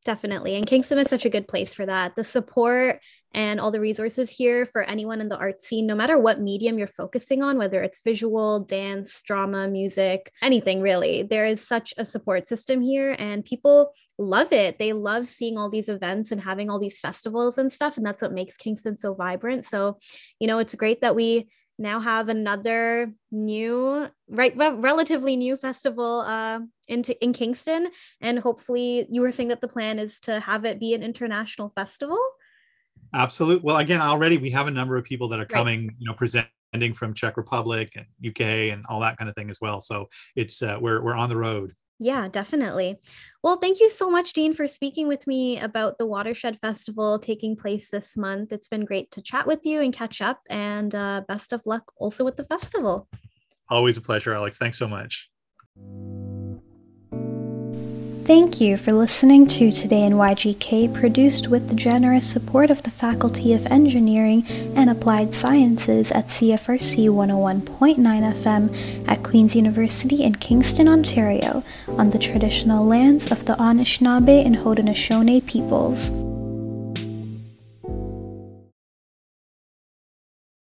Definitely. 0.06 0.54
And 0.54 0.64
Kingston 0.64 1.00
is 1.00 1.10
such 1.10 1.24
a 1.24 1.28
good 1.28 1.48
place 1.48 1.74
for 1.74 1.84
that. 1.84 2.14
The 2.14 2.22
support 2.22 3.00
and 3.34 3.60
all 3.60 3.72
the 3.72 3.80
resources 3.80 4.30
here 4.30 4.64
for 4.64 4.84
anyone 4.84 5.20
in 5.20 5.28
the 5.28 5.36
art 5.36 5.60
scene, 5.60 5.84
no 5.84 5.96
matter 5.96 6.16
what 6.16 6.40
medium 6.40 6.78
you're 6.78 6.86
focusing 6.86 7.42
on, 7.42 7.58
whether 7.58 7.82
it's 7.82 8.02
visual, 8.02 8.60
dance, 8.60 9.20
drama, 9.22 9.66
music, 9.66 10.30
anything 10.40 10.80
really, 10.80 11.24
there 11.24 11.44
is 11.44 11.66
such 11.66 11.92
a 11.98 12.04
support 12.04 12.46
system 12.46 12.82
here 12.82 13.16
and 13.18 13.44
people 13.44 13.90
love 14.16 14.52
it. 14.52 14.78
They 14.78 14.92
love 14.92 15.26
seeing 15.26 15.58
all 15.58 15.70
these 15.70 15.88
events 15.88 16.30
and 16.30 16.40
having 16.40 16.70
all 16.70 16.78
these 16.78 17.00
festivals 17.00 17.58
and 17.58 17.72
stuff. 17.72 17.96
And 17.96 18.06
that's 18.06 18.22
what 18.22 18.32
makes 18.32 18.56
Kingston 18.56 18.96
so 18.98 19.12
vibrant. 19.12 19.64
So, 19.64 19.98
you 20.38 20.46
know, 20.46 20.60
it's 20.60 20.76
great 20.76 21.00
that 21.00 21.16
we 21.16 21.48
now 21.78 21.98
have 21.98 22.28
another 22.28 23.12
new 23.32 24.08
right 24.28 24.56
relatively 24.56 25.36
new 25.36 25.58
festival 25.58 26.20
uh 26.20 26.60
into 26.88 27.22
in 27.22 27.32
Kingston 27.32 27.88
and 28.20 28.38
hopefully 28.38 29.06
you 29.10 29.20
were 29.20 29.32
saying 29.32 29.48
that 29.48 29.60
the 29.60 29.68
plan 29.68 29.98
is 29.98 30.20
to 30.20 30.40
have 30.40 30.64
it 30.64 30.80
be 30.80 30.94
an 30.94 31.02
international 31.02 31.70
festival 31.70 32.18
absolutely 33.14 33.62
well 33.64 33.78
again 33.78 34.00
already 34.00 34.38
we 34.38 34.50
have 34.50 34.66
a 34.66 34.70
number 34.70 34.96
of 34.96 35.04
people 35.04 35.28
that 35.28 35.40
are 35.40 35.46
coming 35.46 35.88
right. 35.88 35.96
you 35.98 36.06
know 36.06 36.14
presenting 36.14 36.94
from 36.94 37.14
Czech 37.14 37.36
Republic 37.36 37.92
and 37.96 38.06
UK 38.26 38.72
and 38.72 38.84
all 38.88 39.00
that 39.00 39.16
kind 39.16 39.28
of 39.28 39.34
thing 39.34 39.50
as 39.50 39.60
well 39.60 39.80
so 39.80 40.08
it's 40.34 40.62
uh, 40.62 40.76
we're 40.80 41.02
we're 41.02 41.14
on 41.14 41.28
the 41.28 41.36
road 41.36 41.72
yeah, 41.98 42.28
definitely. 42.28 42.96
Well, 43.42 43.56
thank 43.56 43.80
you 43.80 43.88
so 43.88 44.10
much, 44.10 44.34
Dean, 44.34 44.52
for 44.52 44.68
speaking 44.68 45.08
with 45.08 45.26
me 45.26 45.58
about 45.58 45.96
the 45.96 46.06
Watershed 46.06 46.58
Festival 46.60 47.18
taking 47.18 47.56
place 47.56 47.90
this 47.90 48.16
month. 48.16 48.52
It's 48.52 48.68
been 48.68 48.84
great 48.84 49.10
to 49.12 49.22
chat 49.22 49.46
with 49.46 49.60
you 49.64 49.80
and 49.80 49.94
catch 49.94 50.20
up, 50.20 50.40
and 50.50 50.94
uh, 50.94 51.22
best 51.26 51.52
of 51.52 51.64
luck 51.64 51.92
also 51.96 52.22
with 52.24 52.36
the 52.36 52.44
festival. 52.44 53.08
Always 53.70 53.96
a 53.96 54.02
pleasure, 54.02 54.34
Alex. 54.34 54.58
Thanks 54.58 54.78
so 54.78 54.86
much. 54.86 55.30
Thank 58.26 58.60
you 58.60 58.76
for 58.76 58.92
listening 58.92 59.46
to 59.46 59.70
Today 59.70 60.02
in 60.02 60.14
YGK, 60.14 60.92
produced 60.92 61.46
with 61.46 61.68
the 61.68 61.76
generous 61.76 62.28
support 62.28 62.70
of 62.70 62.82
the 62.82 62.90
Faculty 62.90 63.52
of 63.52 63.64
Engineering 63.66 64.44
and 64.74 64.90
Applied 64.90 65.32
Sciences 65.32 66.10
at 66.10 66.26
CFRC 66.26 67.08
101.9 67.08 67.96
FM 68.34 69.08
at 69.08 69.22
Queen's 69.22 69.54
University 69.54 70.24
in 70.24 70.34
Kingston, 70.34 70.88
Ontario, 70.88 71.62
on 71.86 72.10
the 72.10 72.18
traditional 72.18 72.84
lands 72.84 73.30
of 73.30 73.44
the 73.44 73.54
Anishinaabe 73.54 74.44
and 74.44 74.56
Haudenosaunee 74.56 75.46
peoples. 75.46 76.10